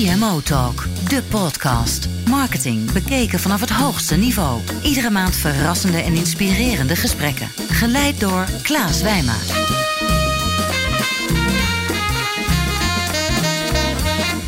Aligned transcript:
CMO 0.00 0.40
Talk, 0.40 0.86
de 1.08 1.22
podcast. 1.30 2.08
Marketing 2.28 2.92
bekeken 2.92 3.38
vanaf 3.38 3.60
het 3.60 3.70
hoogste 3.70 4.16
niveau. 4.16 4.60
Iedere 4.82 5.10
maand 5.10 5.36
verrassende 5.36 5.98
en 5.98 6.14
inspirerende 6.14 6.96
gesprekken. 6.96 7.48
Geleid 7.68 8.20
door 8.20 8.46
Klaas 8.62 9.02
Wijma. 9.02 9.34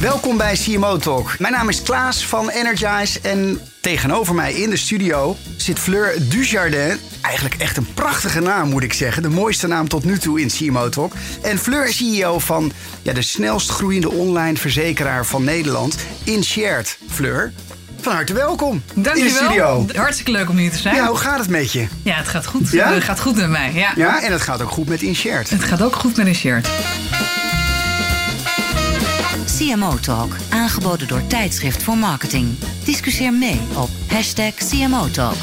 Welkom 0.03 0.37
bij 0.37 0.55
CMO 0.55 0.97
Talk. 0.97 1.39
Mijn 1.39 1.53
naam 1.53 1.69
is 1.69 1.83
Klaas 1.83 2.27
van 2.27 2.51
Energize 2.51 3.21
en 3.21 3.61
tegenover 3.81 4.35
mij 4.35 4.53
in 4.53 4.71
de 4.71 4.77
studio 4.77 5.37
zit 5.57 5.79
Fleur 5.79 6.29
Dujardin. 6.29 6.99
Eigenlijk 7.21 7.55
echt 7.55 7.77
een 7.77 7.95
prachtige 7.95 8.41
naam 8.41 8.69
moet 8.69 8.83
ik 8.83 8.93
zeggen. 8.93 9.23
De 9.23 9.29
mooiste 9.29 9.67
naam 9.67 9.89
tot 9.89 10.05
nu 10.05 10.19
toe 10.19 10.41
in 10.41 10.49
CMO 10.49 10.89
Talk. 10.89 11.13
En 11.43 11.59
Fleur 11.59 11.89
is 11.89 11.97
CEO 11.97 12.39
van 12.39 12.73
ja, 13.03 13.13
de 13.13 13.23
snelst 13.23 13.71
groeiende 13.71 14.11
online 14.11 14.57
verzekeraar 14.57 15.27
van 15.27 15.45
Nederland, 15.45 15.97
InShared. 16.25 16.99
Fleur, 17.11 17.53
van 18.01 18.13
harte 18.13 18.33
welkom 18.33 18.83
Dank 18.95 19.17
in 19.17 19.25
de 19.25 19.31
studio. 19.31 19.87
Hartstikke 19.95 20.31
leuk 20.31 20.49
om 20.49 20.57
hier 20.57 20.71
te 20.71 20.79
zijn. 20.79 20.95
Ja, 20.95 21.07
hoe 21.07 21.17
gaat 21.17 21.39
het 21.39 21.49
met 21.49 21.73
je? 21.73 21.87
Ja, 22.03 22.15
het 22.15 22.29
gaat 22.29 22.47
goed. 22.47 22.71
Ja? 22.71 22.93
Het 22.93 23.05
gaat 23.05 23.21
goed 23.21 23.37
met 23.37 23.49
mij. 23.49 23.73
Ja. 23.75 23.93
Ja, 23.97 24.23
en 24.23 24.33
het 24.33 24.43
gaat 24.43 24.63
ook 24.63 24.71
goed 24.71 24.89
met 24.89 25.03
InShared. 25.03 25.51
Het 25.51 25.65
gaat 25.65 25.83
ook 25.83 25.95
goed 25.95 26.17
met 26.17 26.37
shirt. 26.37 26.69
CMO 29.63 29.99
Talk, 29.99 30.37
aangeboden 30.51 31.09
door 31.09 31.27
Tijdschrift 31.27 31.83
voor 31.83 31.97
Marketing. 31.97 32.59
Discussieer 32.85 33.33
mee 33.33 33.61
op 33.77 33.89
hashtag 34.09 34.55
CMO 34.55 35.11
Talk. 35.11 35.37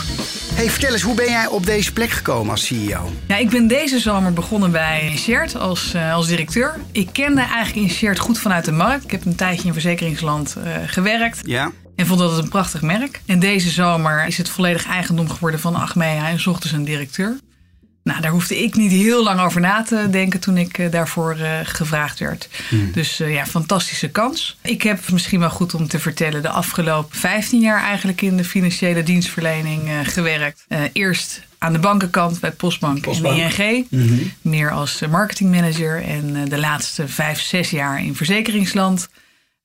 Hey, 0.53 0.69
vertel 0.69 0.91
eens, 0.91 1.01
hoe 1.01 1.15
ben 1.15 1.25
jij 1.25 1.47
op 1.47 1.65
deze 1.65 1.93
plek 1.93 2.09
gekomen 2.09 2.51
als 2.51 2.65
CEO? 2.65 3.11
Ja, 3.27 3.35
ik 3.35 3.49
ben 3.49 3.67
deze 3.67 3.99
zomer 3.99 4.33
begonnen 4.33 4.71
bij 4.71 5.13
Shared 5.17 5.55
als, 5.55 5.93
eh, 5.93 6.13
als 6.13 6.27
directeur. 6.27 6.79
Ik 6.91 7.09
kende 7.11 7.41
eigenlijk 7.41 7.75
in 7.75 7.89
Shared 7.89 8.19
goed 8.19 8.39
vanuit 8.39 8.65
de 8.65 8.71
markt. 8.71 9.03
Ik 9.03 9.11
heb 9.11 9.25
een 9.25 9.35
tijdje 9.35 9.67
in 9.67 9.73
verzekeringsland 9.73 10.55
eh, 10.63 10.75
gewerkt. 10.85 11.41
Ja, 11.45 11.71
En 11.95 12.05
vond 12.05 12.19
dat 12.19 12.31
het 12.31 12.43
een 12.43 12.49
prachtig 12.49 12.81
merk. 12.81 13.21
En 13.25 13.39
deze 13.39 13.69
zomer 13.69 14.25
is 14.25 14.37
het 14.37 14.49
volledig 14.49 14.87
eigendom 14.87 15.29
geworden 15.29 15.59
van 15.59 15.75
Achmea 15.75 16.29
en 16.29 16.39
zochten 16.39 16.69
ze 16.69 16.75
een 16.75 16.83
directeur. 16.83 17.37
Nou, 18.09 18.21
daar 18.21 18.31
hoefde 18.31 18.63
ik 18.63 18.75
niet 18.75 18.91
heel 18.91 19.23
lang 19.23 19.39
over 19.39 19.61
na 19.61 19.83
te 19.83 20.07
denken 20.11 20.39
toen 20.39 20.57
ik 20.57 20.77
eh, 20.77 20.91
daarvoor 20.91 21.35
eh, 21.35 21.59
gevraagd 21.63 22.19
werd. 22.19 22.49
Dus 22.93 23.19
eh, 23.19 23.33
ja, 23.33 23.45
fantastische 23.45 24.09
kans. 24.09 24.57
Ik 24.61 24.81
heb 24.81 25.11
misschien 25.11 25.39
wel 25.39 25.49
goed 25.49 25.73
om 25.73 25.87
te 25.87 25.99
vertellen 25.99 26.41
de 26.41 26.49
afgelopen 26.49 27.17
15 27.17 27.59
jaar 27.59 27.83
eigenlijk 27.83 28.21
in 28.21 28.37
de 28.37 28.43
financiële 28.43 29.03
dienstverlening 29.03 29.89
gewerkt. 30.03 30.65
Eerst 30.93 31.41
aan 31.57 31.73
de 31.73 31.79
bankenkant 31.79 32.39
bij 32.39 32.51
Postbank, 32.51 33.01
Postbank. 33.01 33.53
en 33.53 33.75
ING. 33.75 33.87
Meer 34.41 34.71
als 34.71 35.01
marketingmanager. 35.09 36.03
En 36.03 36.49
de 36.49 36.57
laatste 36.57 37.07
vijf, 37.07 37.41
zes 37.41 37.69
jaar 37.69 38.03
in 38.03 38.15
verzekeringsland. 38.15 39.09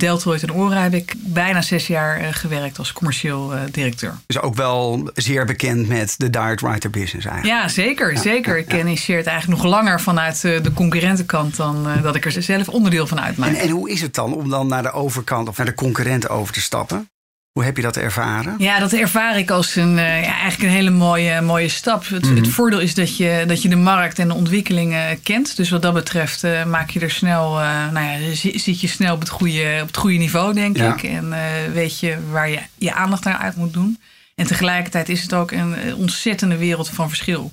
Deltoid 0.05 0.42
en 0.42 0.52
Ora 0.52 0.83
heb 0.83 0.94
ik 0.94 1.14
bijna 1.16 1.62
zes 1.62 1.86
jaar 1.86 2.20
eh, 2.20 2.28
gewerkt 2.30 2.78
als 2.78 2.92
commercieel 2.92 3.55
eh, 3.55 3.60
directeur. 3.70 4.14
dus 4.27 4.41
ook 4.41 4.55
wel 4.55 5.11
zeer 5.14 5.44
bekend 5.44 5.88
met 5.88 6.14
de 6.19 6.30
direct 6.30 6.61
writer 6.61 6.91
business 6.91 7.27
eigenlijk. 7.27 7.61
Ja, 7.61 7.69
zeker. 7.69 8.19
zeker. 8.19 8.58
Ik 8.58 8.66
ken 8.66 8.96
Shared 8.96 9.27
eigenlijk 9.27 9.62
nog 9.62 9.70
langer 9.70 10.00
vanuit 10.00 10.44
eh, 10.44 10.62
de 10.62 10.72
concurrentenkant 10.72 11.56
dan 11.56 11.86
dat 12.02 12.14
ik 12.14 12.24
er 12.24 12.42
zelf 12.42 12.69
onderdeel 12.69 13.06
van 13.06 13.20
uitmaak. 13.20 13.48
En, 13.48 13.56
en 13.56 13.69
hoe 13.69 13.91
is 13.91 14.00
het 14.00 14.14
dan 14.14 14.34
om 14.34 14.50
dan 14.50 14.66
naar 14.66 14.83
de 14.83 14.92
overkant 14.92 15.48
of 15.48 15.56
naar 15.56 15.66
de 15.66 15.74
concurrent 15.74 16.28
over 16.28 16.55
te 16.55 16.61
stappen? 16.61 17.08
Hoe 17.55 17.64
heb 17.64 17.77
je 17.77 17.83
dat 17.83 17.97
ervaren? 17.97 18.55
Ja, 18.58 18.78
dat 18.78 18.92
ervaar 18.92 19.38
ik 19.38 19.50
als 19.50 19.77
een, 19.77 19.98
eh, 19.98 20.22
ja, 20.22 20.38
eigenlijk 20.38 20.62
een 20.62 20.77
hele 20.77 20.91
mooie, 20.91 21.41
mooie 21.41 21.69
stap. 21.69 22.08
Het, 22.08 22.28
het 22.28 22.48
voordeel 22.48 22.80
is 22.80 22.94
dat 22.94 23.16
je, 23.16 23.44
dat 23.46 23.62
je 23.62 23.69
de 23.69 23.77
markt 23.77 24.19
en 24.19 24.28
de 24.28 24.34
ontwikkelingen 24.34 25.22
kent. 25.22 25.56
Dus 25.56 25.70
wat 25.70 25.83
dat 25.83 25.94
betreft 25.94 26.44
eh, 26.44 26.64
maak 26.64 26.91
je 26.91 27.00
er 27.00 27.11
snel, 27.11 27.61
eh, 27.61 27.91
nou 27.91 28.06
ja, 28.06 28.34
zi- 28.34 28.58
zit 28.58 28.80
je 28.80 28.86
snel 28.88 29.14
op 29.14 29.20
het 29.20 29.28
goede, 29.28 29.78
op 29.80 29.86
het 29.86 29.96
goede 29.96 30.16
niveau, 30.16 30.55
denk 30.55 30.77
Ja. 30.77 30.94
ik. 30.94 31.02
En 31.02 31.33
eh, 31.33 31.41
weet 31.72 32.00
je 32.00 32.16
waar 32.30 32.48
je 32.50 32.58
je 32.78 32.94
aandacht 32.94 33.24
naar 33.24 33.36
uit 33.38 33.56
moet 33.56 33.72
doen. 33.72 34.00
En 34.34 34.46
tegelijkertijd 34.46 35.08
is 35.08 35.22
het 35.22 35.34
ook 35.34 35.50
een 35.50 35.74
eh, 35.74 35.98
ontzettende 35.98 36.56
wereld 36.56 36.89
van 36.91 37.08
verschil. 37.08 37.52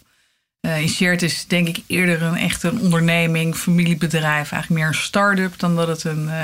Eh 0.61 0.81
in 0.81 0.89
Shared 0.89 1.21
is 1.21 1.45
denk 1.47 1.67
ik 1.67 1.79
eerder 1.87 2.21
een 2.21 2.35
echt 2.37 2.63
een 2.63 2.79
onderneming, 2.79 3.55
familiebedrijf. 3.55 4.51
Eigenlijk 4.51 4.69
meer 4.69 4.87
een 4.87 5.03
start-up 5.03 5.59
dan 5.59 5.75
dat 5.75 5.87
het 5.87 6.03
een 6.03 6.29
eh, 6.29 6.35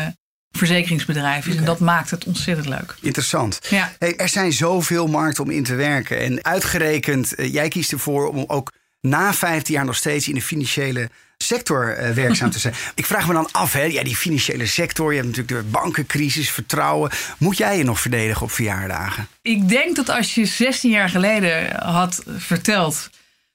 verzekeringsbedrijf 0.57 1.47
is. 1.47 1.55
En 1.55 1.65
dat 1.65 1.79
maakt 1.79 2.11
het 2.11 2.25
ontzettend 2.25 2.67
leuk. 2.67 2.95
Interessant. 3.01 3.59
Ja. 3.69 3.91
Hey, 3.99 4.15
er 4.15 4.29
zijn 4.29 4.53
zoveel 4.53 5.07
markten 5.07 5.43
om 5.43 5.49
in 5.49 5.63
te 5.63 5.75
werken. 5.75 6.19
En 6.19 6.43
uitgerekend, 6.43 7.35
eh, 7.35 7.53
jij 7.53 7.67
kiest 7.67 7.91
ervoor 7.91 8.29
om 8.29 8.43
ook 8.47 8.71
na 9.01 9.33
15 9.33 9.73
jaar 9.73 9.85
nog 9.85 9.95
steeds 9.95 10.27
in 10.27 10.35
de 10.35 10.41
financiële 10.41 11.09
sector 11.37 11.95
eh, 11.95 12.11
werkzaam 12.11 12.49
te 12.49 12.59
zijn. 12.59 12.73
Ik 12.95 13.05
vraag 13.05 13.27
me 13.27 13.33
dan 13.33 13.49
af, 13.51 13.73
hè, 13.73 13.83
ja, 13.83 14.03
die 14.03 14.15
financiële 14.15 14.65
sector, 14.65 15.13
je 15.13 15.21
hebt 15.21 15.35
natuurlijk 15.35 15.65
de 15.65 15.71
bankencrisis, 15.71 16.49
vertrouwen. 16.49 17.11
Moet 17.37 17.57
jij 17.57 17.77
je 17.77 17.83
nog 17.83 18.01
verdedigen 18.01 18.41
op 18.41 18.51
verjaardagen? 18.51 19.27
Ik 19.41 19.69
denk 19.69 19.95
dat 19.95 20.09
als 20.09 20.35
je 20.35 20.45
16 20.45 20.91
jaar 20.91 21.09
geleden 21.09 21.75
had 21.83 22.23
verteld. 22.37 23.09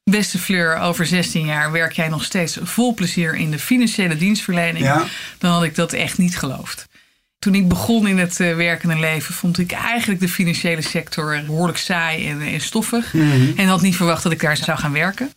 Beste 0.05 0.39
Fleur, 0.39 0.79
over 0.79 1.07
16 1.07 1.47
jaar 1.47 1.73
werk 1.73 1.93
jij 1.93 2.09
nog 2.09 2.25
steeds 2.25 2.59
vol 2.63 2.95
plezier 2.95 3.35
in 3.35 3.51
de 3.51 3.59
financiële 3.59 4.17
dienstverlening. 4.17 4.85
Ja. 4.85 5.05
Dan 5.39 5.53
had 5.53 5.63
ik 5.63 5.75
dat 5.75 5.93
echt 5.93 6.19
niet 6.19 6.39
geloofd. 6.39 6.87
Toen 7.43 7.55
ik 7.55 7.69
begon 7.69 8.07
in 8.07 8.19
het 8.19 8.41
eh, 8.41 8.57
werkende 8.57 8.99
leven, 8.99 9.35
vond 9.35 9.59
ik 9.59 9.73
eigenlijk 9.73 10.21
de 10.21 10.29
financiële 10.29 10.83
sector 10.83 11.43
behoorlijk 11.47 11.79
saai 11.79 12.29
en, 12.29 12.41
en 12.41 12.61
stoffig. 12.61 13.15
En 13.57 13.67
had 13.67 13.83
niet 13.83 13.97
verwacht 13.97 14.23
dat 14.23 14.33
ik 14.33 14.41
daar 14.41 14.57
zou 14.57 14.79
gaan 14.79 14.93
werken. 14.93 15.33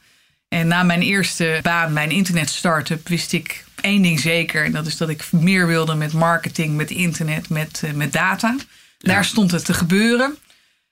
En 0.47 0.67
na 0.67 0.83
mijn 0.83 1.01
eerste 1.01 1.59
baan 1.61 1.93
bij 1.93 2.03
een 2.03 2.11
internet 2.11 2.49
startup 2.49 3.07
wist 3.07 3.33
ik 3.33 3.65
één 3.81 4.01
ding 4.01 4.19
zeker. 4.19 4.65
En 4.65 4.71
dat 4.71 4.85
is 4.85 4.97
dat 4.97 5.09
ik 5.09 5.31
meer 5.31 5.67
wilde 5.67 5.95
met 5.95 6.13
marketing, 6.13 6.75
met 6.75 6.91
internet, 6.91 7.49
met, 7.49 7.81
eh, 7.83 7.91
met 7.91 8.13
data. 8.13 8.55
Daar 8.97 9.25
stond 9.25 9.51
het 9.51 9.65
te 9.65 9.73
gebeuren. 9.73 10.37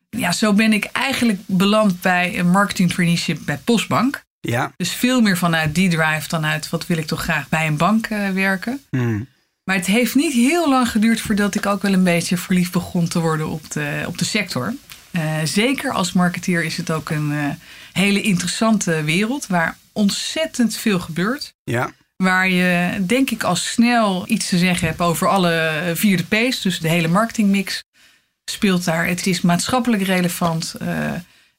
Ja, 0.10 0.32
zo 0.32 0.54
ben 0.54 0.74
ik 0.74 0.86
eigenlijk 0.86 1.40
beland 1.46 2.02
bij 2.02 2.40
een 2.40 2.50
marketing 2.50 2.92
traineeship 2.92 3.40
bij 3.46 3.58
Postbank. 3.58 4.24
Ja. 4.40 4.72
Dus 4.78 4.92
veel 4.92 5.22
meer 5.22 5.38
vanuit 5.38 5.76
die 5.76 5.90
drive 5.90 6.28
dan 6.28 6.46
uit 6.46 6.70
wat 6.70 6.88
wil 6.88 6.98
ik 6.98 7.08
toch 7.08 7.22
graag 7.22 7.50
bij 7.50 7.68
een 7.68 7.78
bank 7.78 8.08
eh, 8.08 8.30
werken. 8.30 8.82
Hmm. 8.90 9.28
Maar 9.64 9.76
het 9.76 9.86
heeft 9.86 10.16
niet 10.16 10.34
heel 10.34 10.70
lang 10.70 10.90
geduurd 10.90 11.22
voordat 11.22 11.56
ik 11.56 11.66
ook 11.66 11.82
wel 11.82 11.94
een 11.94 12.04
beetje 12.04 12.38
verliefd 12.38 12.72
begon 12.72 13.08
te 13.08 13.20
worden 13.20 13.50
op 13.50 13.72
de, 13.72 14.04
op 14.08 14.18
de 14.18 14.26
sector. 14.26 14.74
Eh, 15.12 15.38
zeker 15.44 15.92
als 15.92 16.14
marketeer 16.14 16.64
is 16.64 16.78
het 16.78 16.92
ook 16.92 17.10
een 17.10 17.32
eh, 17.32 17.50
hele 17.92 18.22
interessante 18.22 19.04
wereld 19.04 19.48
waar 19.48 19.78
ontzettend 19.92 20.76
veel 20.78 21.00
gebeurt. 21.00 21.54
Ja. 21.64 21.92
Waar 22.16 22.50
je 22.50 23.04
denk 23.06 23.30
ik 23.30 23.44
al 23.44 23.56
snel 23.56 24.24
iets 24.28 24.50
te 24.50 24.58
zeggen 24.58 24.88
hebt 24.88 25.00
over 25.00 25.28
alle 25.28 25.92
vier 25.96 26.18
de 26.18 26.50
P's. 26.50 26.62
Dus 26.62 26.80
de 26.80 26.88
hele 26.88 27.08
marketingmix 27.08 27.84
speelt 28.46 28.86
daar. 28.86 29.08
Het 29.08 29.28
is 29.28 29.42
maatschappelijk 29.42 30.04
relevant. 30.04 30.76
eh, 30.80 31.12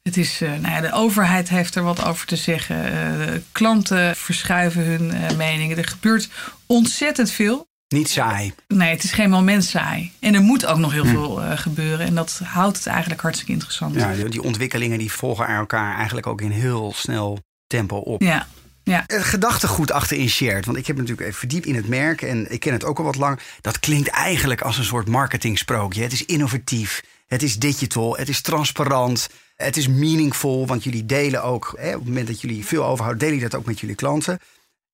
het 0.02 0.16
is, 0.16 0.38
nou 0.40 0.68
ja, 0.68 0.80
de 0.80 0.92
overheid 0.92 1.48
heeft 1.48 1.74
er 1.74 1.82
wat 1.82 2.04
over 2.04 2.26
te 2.26 2.36
zeggen. 2.36 3.44
klanten 3.52 4.16
verschuiven 4.16 4.84
hun 4.84 5.36
meningen. 5.36 5.78
Er 5.78 5.88
gebeurt 5.88 6.28
ontzettend 6.66 7.30
veel. 7.30 7.66
Niet 7.94 8.08
saai. 8.08 8.54
Nee, 8.68 8.90
het 8.90 9.04
is 9.04 9.12
geen 9.12 9.30
moment 9.30 9.64
saai. 9.64 10.12
En 10.20 10.34
er 10.34 10.40
moet 10.40 10.66
ook 10.66 10.78
nog 10.78 10.92
heel 10.92 11.04
veel 11.04 11.42
eh, 11.42 11.58
gebeuren. 11.58 12.06
En 12.06 12.14
dat 12.14 12.40
houdt 12.44 12.76
het 12.76 12.86
eigenlijk 12.86 13.20
hartstikke 13.20 13.52
interessant. 13.52 13.94
Ja, 13.94 14.12
die, 14.12 14.42
ontwikkelingen 14.42 14.98
die 14.98 15.12
volgen 15.12 15.46
elkaar 15.46 15.96
eigenlijk 15.96 16.26
ook 16.26 16.40
in 16.40 16.50
heel 16.50 16.92
snel 16.96 17.38
tempo 17.66 17.96
op. 17.96 18.22
ja. 18.22 18.46
ja. 18.82 19.04
Het 19.06 19.22
gedachtegoed 19.22 19.90
achter 19.90 20.16
InShared, 20.16 20.64
want 20.64 20.78
ik 20.78 20.86
heb 20.86 20.96
natuurlijk 20.96 21.26
even 21.26 21.38
verdiept 21.38 21.66
in 21.66 21.74
het 21.74 21.88
merk 21.88 22.22
en 22.22 22.52
ik 22.52 22.60
ken 22.60 22.72
het 22.72 22.84
ook 22.84 22.98
al 22.98 23.04
wat 23.04 23.16
lang. 23.16 23.40
Dat 23.60 23.78
klinkt 23.78 24.08
eigenlijk 24.08 24.60
als 24.60 24.78
een 24.78 24.84
soort 24.84 25.08
marketingsprookje. 25.08 26.02
Het 26.02 26.12
is 26.12 26.24
innovatief, 26.24 27.02
het 27.26 27.42
is 27.42 27.58
digital, 27.58 28.16
het 28.16 28.28
is 28.28 28.40
transparant, 28.40 29.28
het 29.56 29.76
is 29.76 29.88
meaningful, 29.88 30.66
want 30.66 30.84
jullie 30.84 31.06
delen 31.06 31.42
ook, 31.42 31.74
hè, 31.78 31.88
op 31.88 31.98
het 31.98 32.08
moment 32.08 32.26
dat 32.26 32.40
jullie 32.40 32.66
veel 32.66 32.84
overhouden, 32.84 33.18
delen 33.18 33.34
jullie 33.34 33.50
dat 33.50 33.60
ook 33.60 33.66
met 33.66 33.80
jullie 33.80 33.96
klanten. 33.96 34.38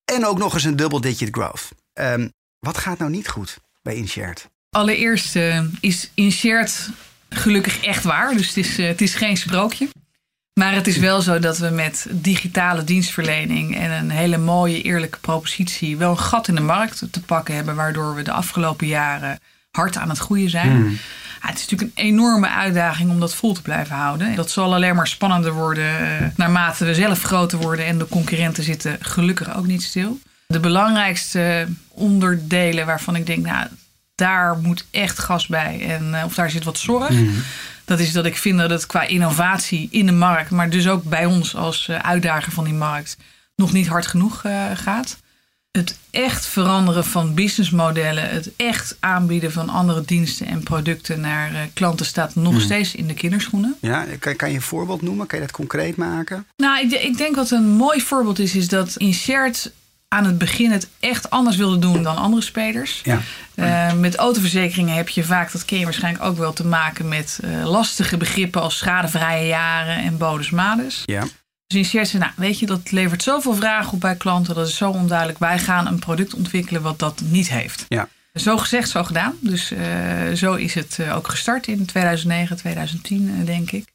En 0.05 0.25
ook 0.25 0.37
nog 0.37 0.53
eens 0.53 0.63
een 0.63 0.75
double 0.75 1.01
digit 1.01 1.29
growth. 1.31 1.69
Ehm, 1.93 2.27
wat 2.61 2.77
gaat 2.77 2.97
nou 2.97 3.11
niet 3.11 3.27
goed 3.27 3.57
bij 3.81 3.95
InShared? 3.95 4.49
Allereerst 4.69 5.35
eh, 5.35 5.63
is 5.79 6.11
InShared 6.13 6.89
gelukkig 7.29 7.83
echt 7.83 8.03
waar. 8.03 8.33
Dus 8.33 8.47
het 8.47 8.57
is, 8.57 8.77
eh, 8.77 8.87
het 8.87 9.01
is 9.01 9.15
geen 9.15 9.37
sprookje. 9.37 9.89
Maar 10.53 10.73
het 10.73 10.87
is 10.87 10.97
wel 10.97 11.21
zo 11.21 11.39
dat 11.39 11.57
we 11.57 11.69
met 11.69 12.07
digitale 12.09 12.83
dienstverlening 12.83 13.75
en 13.75 13.91
een 13.91 14.09
hele 14.09 14.37
mooie 14.37 14.81
eerlijke 14.81 15.19
propositie 15.19 15.97
wel 15.97 16.09
een 16.09 16.19
gat 16.19 16.47
in 16.47 16.55
de 16.55 16.61
markt 16.61 17.03
te 17.11 17.21
pakken 17.21 17.55
hebben, 17.55 17.75
waardoor 17.75 18.15
we 18.15 18.21
de 18.21 18.31
afgelopen 18.31 18.87
jaren 18.87 19.39
hard 19.71 19.97
aan 19.97 20.09
het 20.09 20.17
groeien 20.17 20.49
zijn. 20.49 20.89
Ja, 21.41 21.47
het 21.47 21.59
is 21.59 21.67
natuurlijk 21.67 21.97
een 21.97 22.05
enorme 22.05 22.49
uitdaging 22.49 23.09
om 23.09 23.19
dat 23.19 23.35
vol 23.35 23.53
te 23.53 23.61
blijven 23.61 23.95
houden. 23.95 24.35
Dat 24.35 24.51
zal 24.51 24.73
alleen 24.73 24.95
maar 24.95 25.07
spannender 25.07 25.53
worden 25.53 25.99
eh, 25.99 26.27
naarmate 26.35 26.85
we 26.85 26.93
zelf 26.93 27.23
groter 27.23 27.59
worden 27.59 27.85
en 27.85 27.97
de 27.97 28.07
concurrenten 28.07 28.63
zitten 28.63 28.97
gelukkig 29.01 29.55
ook 29.55 29.65
niet 29.65 29.83
stil. 29.83 30.19
De 30.51 30.59
belangrijkste 30.59 31.67
onderdelen 31.87 32.85
waarvan 32.85 33.15
ik 33.15 33.25
denk, 33.25 33.45
nou, 33.45 33.67
daar 34.15 34.57
moet 34.57 34.85
echt 34.91 35.19
gas 35.19 35.47
bij. 35.47 35.85
En, 35.87 36.13
eh, 36.15 36.25
of 36.25 36.33
daar 36.33 36.51
zit 36.51 36.63
wat 36.63 36.77
zorg. 36.77 37.13
Dat 37.85 37.99
is 37.99 38.11
dat 38.11 38.25
ik 38.25 38.37
vind 38.37 38.57
dat 38.57 38.69
het 38.69 38.85
qua 38.85 39.01
innovatie 39.07 39.87
in 39.91 40.05
de 40.05 40.11
markt, 40.11 40.51
maar 40.51 40.69
dus 40.69 40.87
ook 40.87 41.03
bij 41.03 41.25
ons 41.25 41.55
als 41.55 41.87
eh, 41.87 41.95
uitdager 41.97 42.51
van 42.51 42.63
die 42.63 42.73
markt, 42.73 43.17
nog 43.55 43.71
niet 43.73 43.87
hard 43.87 44.07
genoeg 44.07 44.43
eh, 44.43 44.65
gaat. 44.75 45.17
het 45.71 45.97
echt 46.09 46.45
veranderen 46.45 47.05
van 47.05 47.33
businessmodellen, 47.33 48.29
het 48.29 48.49
echt 48.55 48.97
aanbieden 48.99 49.51
van 49.51 49.69
andere 49.69 50.01
diensten 50.05 50.47
en 50.47 50.63
producten 50.63 51.19
naar 51.19 51.51
uh, 51.51 51.57
klanten 51.73 52.05
staat 52.05 52.35
nog 52.35 52.53
Hmm. 52.53 52.61
steeds 52.61 52.95
in 52.95 53.07
de 53.07 53.13
kinderschoenen. 53.13 53.75
Ja, 53.81 54.05
kan, 54.19 54.35
kan 54.35 54.49
je 54.49 54.55
een 54.55 54.61
voorbeeld 54.61 55.01
noemen? 55.01 55.27
Kan 55.27 55.39
je 55.39 55.45
dat 55.45 55.53
concreet 55.55 55.95
maken? 55.95 56.45
Nou, 56.57 56.85
ik, 56.85 56.91
ik 56.91 57.17
denk 57.17 57.35
wat 57.35 57.51
een 57.51 57.69
mooi 57.69 58.01
voorbeeld 58.01 58.39
is, 58.39 58.55
is 58.55 58.67
dat 58.67 58.95
Inshared 58.95 59.71
aan 60.13 60.25
het 60.25 60.37
begin 60.37 60.71
het 60.71 60.87
echt 60.99 61.29
anders 61.29 61.55
wilde 61.55 61.79
doen 61.79 62.03
dan 62.03 62.15
andere 62.15 62.41
spelers. 62.41 63.01
Ja. 63.03 63.19
Uh, 63.55 63.93
met 63.93 64.15
autoverzekeringen 64.15 64.95
heb 64.95 65.09
je 65.09 65.23
vaak, 65.23 65.51
dat 65.51 65.65
ken 65.65 65.77
je 65.77 65.83
waarschijnlijk 65.83 66.23
ook 66.23 66.37
wel, 66.37 66.53
te 66.53 66.65
maken 66.65 67.07
met 67.07 67.39
uh, 67.43 67.69
lastige 67.69 68.17
begrippen 68.17 68.61
als 68.61 68.77
schadevrije 68.77 69.47
jaren 69.47 70.03
en 70.03 70.17
bodus-malus. 70.17 71.03
Ja. 71.05 71.23
Dus 71.67 71.89
zei, 71.89 72.07
nou 72.13 72.31
weet 72.35 72.59
je, 72.59 72.65
dat 72.65 72.91
levert 72.91 73.23
zoveel 73.23 73.53
vragen 73.55 73.93
op 73.93 73.99
bij 73.99 74.15
klanten, 74.15 74.55
dat 74.55 74.67
is 74.67 74.77
zo 74.77 74.89
onduidelijk. 74.89 75.39
Wij 75.39 75.59
gaan 75.59 75.87
een 75.87 75.99
product 75.99 76.33
ontwikkelen 76.33 76.81
wat 76.81 76.99
dat 76.99 77.21
niet 77.25 77.49
heeft. 77.49 77.85
Ja. 77.87 78.07
Zo 78.33 78.57
gezegd, 78.57 78.89
zo 78.89 79.03
gedaan. 79.03 79.33
Dus 79.39 79.71
uh, 79.71 79.79
zo 80.35 80.53
is 80.53 80.73
het 80.73 80.97
ook 81.13 81.27
gestart 81.27 81.67
in 81.67 81.85
2009, 81.85 82.57
2010, 82.57 83.35
uh, 83.39 83.45
denk 83.45 83.71
ik. 83.71 83.90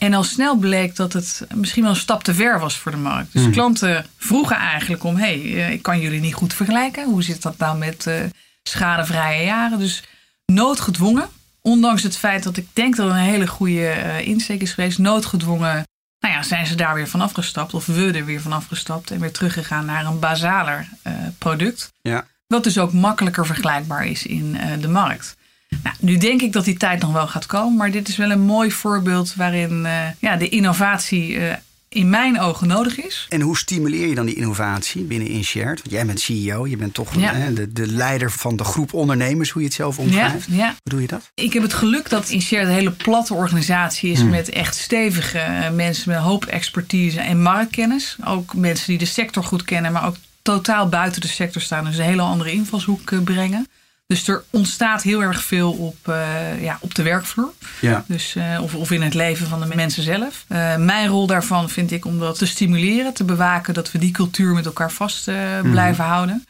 En 0.00 0.14
al 0.14 0.22
snel 0.22 0.56
bleek 0.56 0.96
dat 0.96 1.12
het 1.12 1.46
misschien 1.54 1.82
wel 1.82 1.90
een 1.92 1.96
stap 1.98 2.22
te 2.22 2.34
ver 2.34 2.60
was 2.60 2.76
voor 2.78 2.90
de 2.90 2.98
markt. 2.98 3.32
Dus 3.32 3.42
Mhm. 3.42 3.50
klanten 3.52 4.06
vroegen 4.16 4.56
eigenlijk 4.56 5.04
om: 5.04 5.16
hé, 5.16 5.50
hey, 5.52 5.72
ik 5.72 5.82
kan 5.82 6.00
jullie 6.00 6.20
niet 6.20 6.34
goed 6.34 6.54
vergelijken. 6.54 7.04
Hoe 7.04 7.22
zit 7.22 7.42
dat 7.42 7.58
nou 7.58 7.78
met 7.78 8.06
uh, 8.06 8.14
schadevrije 8.62 9.44
jaren? 9.44 9.78
Dus 9.78 10.02
noodgedwongen, 10.46 11.28
ondanks 11.60 12.02
het 12.02 12.16
feit 12.16 12.42
dat 12.42 12.56
ik 12.56 12.66
denk 12.72 12.96
dat 12.96 13.06
het 13.06 13.16
een 13.16 13.22
hele 13.22 13.46
goede 13.46 13.94
uh, 13.96 14.26
insteek 14.26 14.60
is 14.60 14.72
geweest, 14.72 14.98
noodgedwongen. 14.98 15.84
Nou 16.20 16.34
ja, 16.34 16.42
zijn 16.42 16.66
ze 16.66 16.74
daar 16.74 16.94
weer 16.94 17.08
van 17.08 17.20
afgestapt, 17.20 17.74
of 17.74 17.86
we 17.86 18.12
er 18.12 18.24
weer 18.24 18.40
van 18.40 18.52
afgestapt 18.52 19.10
en 19.10 19.20
weer 19.20 19.32
teruggegaan 19.32 19.84
naar 19.84 20.06
een 20.06 20.18
basaler 20.18 20.88
uh, 21.06 21.12
product. 21.38 21.92
Ja. 22.02 22.26
Wat 22.46 22.64
dus 22.64 22.78
ook 22.78 22.92
makkelijker 22.92 23.46
vergelijkbaar 23.46 24.06
is 24.06 24.26
in 24.26 24.56
de 24.80 24.88
markt. 24.88 25.36
Nou, 25.82 25.96
nu 26.00 26.16
denk 26.16 26.42
ik 26.42 26.52
dat 26.52 26.64
die 26.64 26.76
tijd 26.76 27.00
nog 27.00 27.12
wel 27.12 27.26
gaat 27.26 27.46
komen, 27.46 27.76
maar 27.76 27.90
dit 27.90 28.08
is 28.08 28.16
wel 28.16 28.30
een 28.30 28.40
mooi 28.40 28.70
voorbeeld 28.72 29.34
waarin 29.34 29.80
uh, 29.84 30.02
ja, 30.18 30.36
de 30.36 30.48
innovatie 30.48 31.30
uh, 31.34 31.52
in 31.88 32.10
mijn 32.10 32.40
ogen 32.40 32.66
nodig 32.68 33.00
is. 33.00 33.26
En 33.28 33.40
hoe 33.40 33.58
stimuleer 33.58 34.06
je 34.08 34.14
dan 34.14 34.26
die 34.26 34.34
innovatie 34.34 35.02
binnen 35.02 35.28
InShared? 35.28 35.78
Want 35.78 35.90
jij 35.90 36.06
bent 36.06 36.20
CEO, 36.20 36.66
je 36.66 36.76
bent 36.76 36.94
toch 36.94 37.14
Ja. 37.20 37.34
hè, 37.34 37.52
de, 37.52 37.72
de 37.72 37.86
leider 37.86 38.30
van 38.30 38.56
de 38.56 38.64
groep 38.64 38.94
ondernemers, 38.94 39.50
hoe 39.50 39.62
je 39.62 39.66
het 39.68 39.76
zelf 39.76 39.98
omschrijft. 39.98 40.46
Ja, 40.50 40.56
ja. 40.56 40.66
Hoe 40.66 40.76
doe 40.82 41.00
je 41.00 41.06
dat? 41.06 41.30
Ik 41.34 41.52
heb 41.52 41.62
het 41.62 41.74
geluk 41.74 42.08
dat 42.10 42.28
InShared 42.28 42.66
een 42.68 42.74
hele 42.74 42.90
platte 42.90 43.34
organisatie 43.34 44.12
is 44.12 44.20
Hmm. 44.20 44.30
met 44.30 44.48
echt 44.48 44.76
stevige 44.76 45.70
mensen 45.74 46.08
met 46.08 46.18
een 46.18 46.24
hoop 46.24 46.44
expertise 46.44 47.20
en 47.20 47.42
marktkennis. 47.42 48.16
Ook 48.24 48.54
mensen 48.54 48.86
die 48.86 48.98
de 48.98 49.04
sector 49.04 49.44
goed 49.44 49.64
kennen, 49.64 49.92
maar 49.92 50.06
ook 50.06 50.16
totaal 50.42 50.88
buiten 50.88 51.20
de 51.20 51.28
sector 51.28 51.62
staan. 51.62 51.84
Dus 51.84 51.96
een 51.98 52.04
hele 52.04 52.22
andere 52.22 52.52
invalshoek 52.52 53.24
brengen. 53.24 53.66
Dus 54.10 54.28
er 54.28 54.44
ontstaat 54.50 55.02
heel 55.02 55.22
erg 55.22 55.42
veel 55.42 55.72
op, 55.72 55.96
uh, 56.08 56.62
ja, 56.62 56.78
op 56.80 56.94
de 56.94 57.02
werkvloer. 57.02 57.52
Ja. 57.80 58.04
Dus, 58.06 58.34
uh, 58.34 58.62
of, 58.62 58.74
of 58.74 58.90
in 58.90 59.02
het 59.02 59.14
leven 59.14 59.46
van 59.46 59.60
de 59.60 59.74
mensen 59.74 60.02
zelf. 60.02 60.44
Uh, 60.48 60.76
mijn 60.76 61.08
rol 61.08 61.26
daarvan 61.26 61.68
vind 61.68 61.90
ik 61.90 62.04
om 62.04 62.18
dat 62.18 62.38
te 62.38 62.46
stimuleren, 62.46 63.14
te 63.14 63.24
bewaken 63.24 63.74
dat 63.74 63.92
we 63.92 63.98
die 63.98 64.10
cultuur 64.10 64.54
met 64.54 64.66
elkaar 64.66 64.92
vast 64.92 65.26
Mhm. 65.26 65.70
blijven 65.70 66.04
houden. 66.04 66.46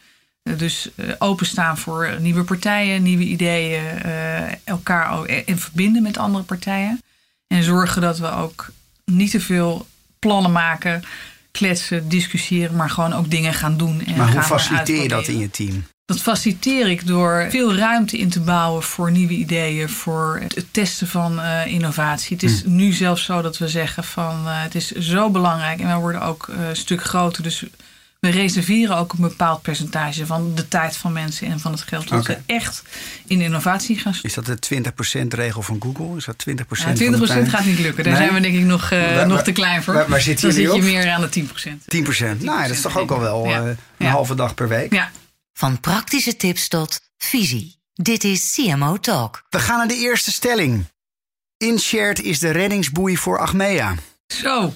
Dus 0.57 0.89
openstaan 1.17 1.77
voor 1.77 2.15
nieuwe 2.19 2.43
partijen, 2.43 3.03
nieuwe 3.03 3.23
ideeën, 3.23 3.83
elkaar 4.63 5.17
ook, 5.17 5.25
en 5.25 5.57
verbinden 5.57 6.01
met 6.03 6.17
andere 6.17 6.43
partijen. 6.43 7.01
En 7.47 7.63
zorgen 7.63 8.01
dat 8.01 8.19
we 8.19 8.31
ook 8.31 8.71
niet 9.05 9.31
te 9.31 9.39
veel 9.39 9.87
plannen 10.19 10.51
maken, 10.51 11.03
kletsen, 11.51 12.09
discussiëren, 12.09 12.75
maar 12.75 12.89
gewoon 12.89 13.13
ook 13.13 13.29
dingen 13.29 13.53
gaan 13.53 13.77
doen. 13.77 14.05
En 14.05 14.17
Maar 14.17 14.31
hoe 14.31 14.41
faciliteer 14.41 15.01
je 15.01 15.07
dat 15.07 15.27
in 15.27 15.37
je 15.39 15.49
team? 15.51 15.83
Dat 16.11 16.21
faciliteer 16.21 16.89
ik 16.89 17.07
door 17.07 17.45
veel 17.49 17.75
ruimte 17.75 18.17
in 18.17 18.29
te 18.29 18.39
bouwen 18.39 18.83
voor 18.83 19.11
nieuwe 19.11 19.33
ideeën, 19.33 19.89
voor 19.89 20.39
het 20.41 20.65
testen 20.71 21.07
van 21.07 21.39
uh, 21.39 21.65
innovatie. 21.65 22.35
Het 22.35 22.43
is 22.51 22.61
Hmm. 22.63 22.75
nu 22.75 22.91
zelfs 22.91 23.23
zo 23.23 23.41
dat 23.41 23.57
we 23.57 23.67
zeggen 23.67 24.03
van 24.03 24.41
uh, 24.45 24.51
het 24.63 24.75
is 24.75 24.91
zo 24.91 25.29
belangrijk 25.29 25.79
en 25.79 25.87
we 25.87 25.99
worden 25.99 26.21
ook 26.21 26.47
uh, 26.49 26.67
een 26.69 26.75
stuk 26.75 27.03
groter. 27.03 27.43
Dus 27.43 27.63
we 28.19 28.29
reserveren 28.29 28.97
ook 28.97 29.13
een 29.13 29.21
bepaald 29.21 29.61
percentage 29.61 30.25
van 30.25 30.51
de 30.55 30.67
tijd 30.67 30.97
van 30.97 31.13
mensen 31.13 31.47
en 31.47 31.59
van 31.59 31.71
het 31.71 31.81
geld. 31.81 32.07
Dat 32.09 32.19
Oké. 32.19 32.33
we 32.45 32.53
echt 32.53 32.83
in 33.27 33.41
innovatie 33.41 33.97
gaan 33.99 34.13
Is 34.21 34.33
dat 34.33 34.45
de 34.45 34.57
20% 35.23 35.27
regel 35.27 35.61
van 35.61 35.77
Google? 35.79 36.17
Is 36.17 36.25
dat 36.25 36.45
20% 36.49 36.51
ja, 36.51 36.65
van 36.67 36.95
20% 36.95 36.97
de 37.19 37.25
tijd? 37.25 37.49
gaat 37.49 37.65
niet 37.65 37.79
lukken. 37.79 38.03
Daar 38.03 38.13
Nee? 38.13 38.21
zijn 38.21 38.33
we 38.33 38.41
denk 38.41 38.55
ik 38.55 38.63
nog, 38.65 38.91
uh, 38.91 39.15
Waar- 39.15 39.27
nog 39.27 39.41
te 39.43 39.51
klein 39.51 39.83
voor. 39.83 39.93
waar- 39.93 40.07
waar 40.09 40.21
zitten 40.21 40.45
Dan 40.45 40.53
zit 40.55 40.63
je 40.65 40.73
op? 40.73 40.81
meer 40.81 41.09
aan 41.11 41.21
de 41.21 41.29
10%. 41.29 41.83
10%. 41.87 42.41
Nou, 42.41 42.57
ja, 42.61 42.67
dat 42.67 42.75
is 42.75 42.81
toch 42.81 42.97
ook 42.97 43.11
al 43.11 43.19
wel 43.19 43.45
Ja. 43.47 43.59
eh, 43.59 43.65
een 43.67 43.77
Ja. 43.97 44.09
halve 44.09 44.35
dag 44.35 44.53
per 44.53 44.67
week. 44.67 44.93
Ja, 44.93 45.09
Van 45.53 45.79
praktische 45.79 46.35
tips 46.35 46.67
tot 46.67 46.99
visie. 47.17 47.79
Dit 47.93 48.23
is 48.23 48.53
CMO 48.55 48.97
Talk. 48.97 49.45
We 49.49 49.59
gaan 49.59 49.77
naar 49.77 49.87
de 49.87 49.95
eerste 49.97 50.31
stelling. 50.31 50.85
InShared 51.57 52.21
is 52.21 52.39
de 52.39 52.49
reddingsboei 52.51 53.17
voor 53.17 53.39
Achmea. 53.39 53.95
Zo. 54.27 54.73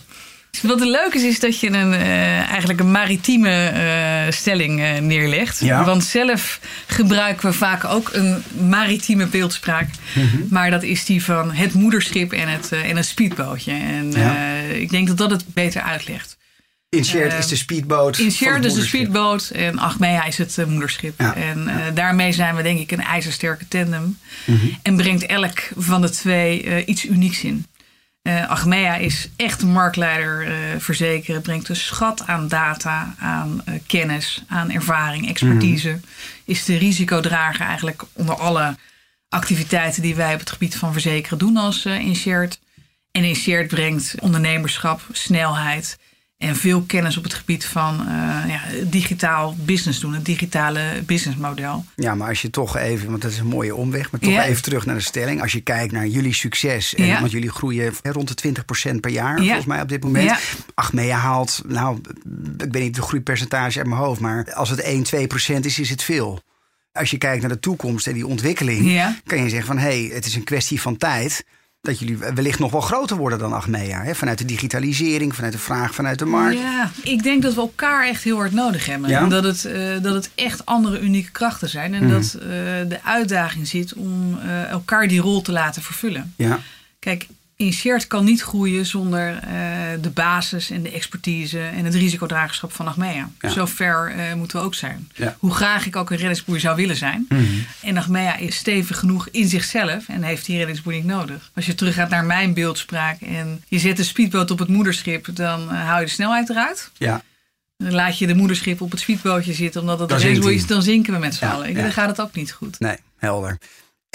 Wat 0.61 0.81
er 0.81 0.87
leuk 0.87 1.13
is, 1.13 1.23
is 1.23 1.39
dat 1.39 1.59
je 1.59 1.67
een, 1.67 1.93
eh, 1.93 2.49
eigenlijk 2.49 2.79
een 2.79 2.91
maritieme 2.91 3.67
eh, 3.67 4.31
stelling 4.33 4.81
eh, 4.81 4.97
neerlegt. 4.97 5.59
Ja. 5.59 5.83
Want 5.85 6.03
zelf 6.03 6.59
gebruiken 6.87 7.49
we 7.49 7.53
vaak 7.55 7.83
ook 7.83 8.09
een 8.13 8.43
maritieme 8.69 9.25
beeldspraak. 9.27 9.89
Mhm. 10.15 10.37
Maar 10.49 10.71
dat 10.71 10.83
is 10.83 11.05
die 11.05 11.23
van 11.23 11.51
het 11.51 11.73
moederschip 11.73 12.31
en 12.33 12.47
het, 12.47 12.71
eh, 12.71 12.89
en 12.89 12.95
het 12.95 13.05
speedbootje. 13.05 13.71
En 13.71 14.11
Ja. 14.11 14.35
eh, 14.35 14.79
ik 14.81 14.89
denk 14.89 15.07
dat 15.07 15.17
dat 15.17 15.31
het 15.31 15.53
beter 15.53 15.81
uitlegt. 15.81 16.34
InShared 16.95 17.31
Eh, 17.31 17.39
is 17.39 17.47
de 17.47 17.55
speedboot. 17.55 18.17
In 18.17 18.31
Shared 18.31 18.65
is 18.65 18.73
de 18.73 18.83
speedboot 18.83 19.49
en 19.49 19.79
Achmea 19.79 20.25
is 20.25 20.37
het 20.37 20.57
eh, 20.57 20.65
moederschip. 20.65 21.19
Ja. 21.19 21.35
En 21.35 21.67
eh, 21.67 21.75
daarmee 21.93 22.31
zijn 22.31 22.55
we 22.55 22.63
denk 22.63 22.79
ik 22.79 22.91
een 22.91 23.01
ijzersterke 23.01 23.67
tandem. 23.67 24.17
Mhm. 24.45 24.65
En 24.81 24.95
brengt 24.95 25.25
elk 25.25 25.59
van 25.77 26.01
de 26.01 26.09
twee 26.09 26.63
eh, 26.63 26.87
iets 26.87 27.05
unieks 27.05 27.43
in. 27.43 27.65
Achmea 28.47 28.95
is 28.95 29.29
echt 29.35 29.63
marktleider 29.63 30.47
verzekeren. 30.81 31.41
Brengt 31.41 31.69
een 31.69 31.75
schat 31.75 32.27
aan 32.27 32.47
data, 32.47 33.15
aan 33.19 33.63
kennis, 33.87 34.43
aan 34.47 34.71
ervaring, 34.71 35.29
expertise. 35.29 35.89
Mhm. 35.89 35.99
Is 36.45 36.65
de 36.65 36.77
risicodrager 36.77 37.65
eigenlijk 37.65 38.03
onder 38.13 38.35
alle 38.35 38.75
activiteiten 39.29 40.01
die 40.01 40.15
wij 40.15 40.33
op 40.33 40.39
het 40.39 40.51
gebied 40.51 40.75
van 40.75 40.91
verzekeren 40.91 41.37
doen 41.37 41.57
als 41.57 41.85
eh 41.85 41.99
Inshared. 41.99 42.59
En 43.11 43.23
Inshared 43.23 43.67
brengt 43.67 44.15
ondernemerschap, 44.19 45.01
snelheid 45.11 45.97
en 46.47 46.55
veel 46.55 46.81
kennis 46.81 47.17
op 47.17 47.23
het 47.23 47.33
gebied 47.33 47.65
van 47.65 47.99
eh, 47.99 48.07
ja, 48.47 48.61
digitaal 48.83 49.55
business 49.59 49.99
doen. 49.99 50.13
Het 50.13 50.25
digitale 50.25 50.81
businessmodel. 51.05 51.85
Ja, 51.95 52.15
maar 52.15 52.27
als 52.27 52.41
je 52.41 52.49
toch 52.49 52.77
even, 52.77 53.09
want 53.09 53.21
dat 53.21 53.31
is 53.31 53.37
een 53.39 53.47
mooie 53.47 53.75
omweg, 53.75 54.11
maar 54.11 54.19
toch 54.19 54.31
Ja. 54.31 54.43
even 54.43 54.63
terug 54.63 54.85
naar 54.85 54.95
de 54.95 55.01
stelling. 55.01 55.41
Als 55.41 55.51
je 55.51 55.61
kijkt 55.61 55.91
naar 55.91 56.07
jullie 56.07 56.33
succes, 56.33 56.95
en, 56.95 57.05
Ja. 57.05 57.19
want 57.19 57.31
jullie 57.31 57.49
groeien 57.51 57.93
rond 58.03 58.27
de 58.27 58.33
20% 58.35 59.01
per 59.01 59.11
jaar, 59.11 59.37
Ja. 59.39 59.43
volgens 59.45 59.65
mij 59.65 59.81
op 59.81 59.89
dit 59.89 60.03
moment. 60.03 60.29
Ja. 60.29 60.37
Achmea 60.73 61.17
haalt, 61.17 61.61
nou, 61.67 61.99
ik 62.57 62.71
weet 62.71 62.83
niet 62.83 62.95
de 62.95 63.01
groeipercentage 63.01 63.77
uit 63.77 63.87
mijn 63.87 63.99
hoofd, 64.01 64.19
maar 64.21 64.53
als 64.53 64.69
het 64.69 64.81
1, 64.83 65.03
2% 65.03 65.65
is, 65.65 65.79
is 65.79 65.89
het 65.89 66.03
veel. 66.03 66.41
Als 66.91 67.11
je 67.11 67.17
kijkt 67.17 67.41
naar 67.41 67.51
de 67.51 67.59
toekomst 67.59 68.07
en 68.07 68.13
die 68.13 68.27
ontwikkeling, 68.27 68.91
Ja. 68.91 69.15
kan 69.25 69.43
je 69.43 69.49
zeggen 69.49 69.67
van 69.67 69.77
hé, 69.77 70.05
hey, 70.07 70.15
het 70.15 70.25
is 70.25 70.35
een 70.35 70.43
kwestie 70.43 70.81
van 70.81 70.97
tijd. 70.97 71.45
Dat 71.85 71.99
jullie 71.99 72.17
wellicht 72.17 72.59
nog 72.59 72.71
wel 72.71 72.81
groter 72.81 73.17
worden 73.17 73.39
dan 73.39 73.53
Achmea. 73.53 74.01
Hè? 74.03 74.15
Vanuit 74.15 74.37
de 74.37 74.45
digitalisering, 74.45 75.35
vanuit 75.35 75.53
de 75.53 75.59
vraag, 75.59 75.95
vanuit 75.95 76.19
de 76.19 76.25
markt. 76.25 76.57
Ja, 76.59 76.91
ik 77.03 77.23
denk 77.23 77.41
dat 77.41 77.53
we 77.53 77.59
elkaar 77.61 78.07
echt 78.07 78.23
heel 78.23 78.37
hard 78.37 78.51
nodig 78.51 78.85
hebben. 78.85 79.09
Ja? 79.09 79.21
En 79.21 79.29
dat 79.29 79.43
het, 79.43 79.65
eh, 79.65 80.01
dat 80.01 80.13
het 80.13 80.29
echt 80.35 80.65
andere 80.65 80.99
unieke 80.99 81.31
krachten 81.31 81.69
zijn. 81.69 81.93
En 81.93 82.03
Mhm. 82.03 82.11
dat 82.13 82.33
eh, 82.33 82.47
de 82.89 82.99
uitdaging 83.03 83.67
zit 83.67 83.93
om 83.93 84.39
eh, 84.39 84.69
elkaar 84.69 85.07
die 85.07 85.19
rol 85.21 85.41
te 85.41 85.51
laten 85.51 85.81
vervullen. 85.81 86.33
Ja, 86.35 86.59
Kijk, 86.99 87.27
Inshared 87.57 88.07
kan 88.07 88.25
niet 88.25 88.41
groeien 88.41 88.85
zonder 88.85 89.33
eh, 89.35 89.51
de 90.01 90.09
basis 90.09 90.69
en 90.69 90.83
de 90.83 90.91
expertise 90.91 91.59
en 91.59 91.85
het 91.85 91.93
risicodragerschap 91.95 92.71
van 92.71 92.87
Achmea. 92.87 93.29
Ja. 93.39 93.49
Zo 93.49 93.65
ver 93.65 94.11
eh, 94.17 94.33
moeten 94.33 94.59
we 94.59 94.65
ook 94.65 94.75
zijn. 94.75 95.09
Ja. 95.15 95.35
Hoe 95.39 95.53
graag 95.53 95.85
ik 95.85 95.95
ook 95.95 96.09
een 96.11 96.17
reddingsboei 96.17 96.59
zou 96.59 96.75
willen 96.75 96.95
zijn. 96.95 97.25
Mhm. 97.29 97.43
En 97.81 97.97
Achmea 97.97 98.37
is 98.37 98.55
stevig 98.55 98.99
genoeg 98.99 99.27
in 99.31 99.47
zichzelf 99.49 100.07
en 100.07 100.23
heeft 100.23 100.45
die 100.45 100.57
reddingsboei 100.57 100.95
niet 100.95 101.05
nodig. 101.05 101.51
Als 101.55 101.65
je 101.65 101.75
teruggaat 101.75 102.09
naar 102.09 102.25
mijn 102.25 102.53
beeldspraak 102.53 103.21
en 103.21 103.63
je 103.67 103.79
zet 103.79 103.97
de 103.97 104.03
speedboot 104.03 104.51
op 104.51 104.59
het 104.59 104.67
moederschip, 104.67 105.27
dan 105.33 105.71
eh, 105.71 105.85
hou 105.87 105.99
je 105.99 106.05
de 106.05 106.11
snelheid 106.11 106.49
eruit. 106.49 106.91
ja. 106.97 107.21
Dan 107.77 107.93
laat 107.93 108.17
je 108.17 108.27
de 108.27 108.35
moederschip 108.35 108.81
op 108.81 108.91
het 108.91 108.99
speedbootje 108.99 109.53
zitten 109.53 109.81
omdat 109.81 109.99
het 109.99 110.11
een 110.11 110.17
reddingsboei 110.17 110.55
is, 110.55 110.67
dan 110.67 110.81
zinken 110.83 111.13
we 111.13 111.19
met 111.19 111.35
z'n 111.35 111.45
Ja, 111.45 111.51
allen. 111.51 111.73
Dan 111.73 111.91
gaat 111.91 112.07
het 112.07 112.21
ook 112.21 112.33
niet 112.33 112.51
goed. 112.51 112.79
Nee, 112.79 112.97
helder. 113.17 113.57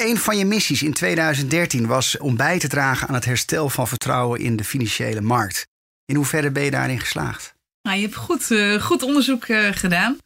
Een 0.01 0.19
van 0.19 0.39
je 0.39 0.45
missies 0.45 0.83
in 0.83 0.93
2013 0.93 1.87
was 1.87 2.19
om 2.19 2.37
bij 2.37 2.59
te 2.59 2.69
dragen 2.69 3.09
aan 3.09 3.15
het 3.15 3.25
herstel 3.25 3.69
van 3.69 3.89
vertrouwen 3.89 4.41
in 4.41 4.57
de 4.57 4.65
financiële 4.65 5.21
markt. 5.21 5.67
In 6.05 6.15
hoeverre 6.17 6.51
ben 6.51 6.63
je 6.63 6.71
daarin 6.71 7.01
geslaagd? 7.01 7.55
Nou, 7.83 7.97
je 7.97 8.03
hebt 8.03 8.15
goed, 8.17 8.51
eh, 8.51 8.83
goed 8.83 9.03
onderzoek 9.03 9.45
eh, 9.45 9.69
gedaan. 9.73 10.19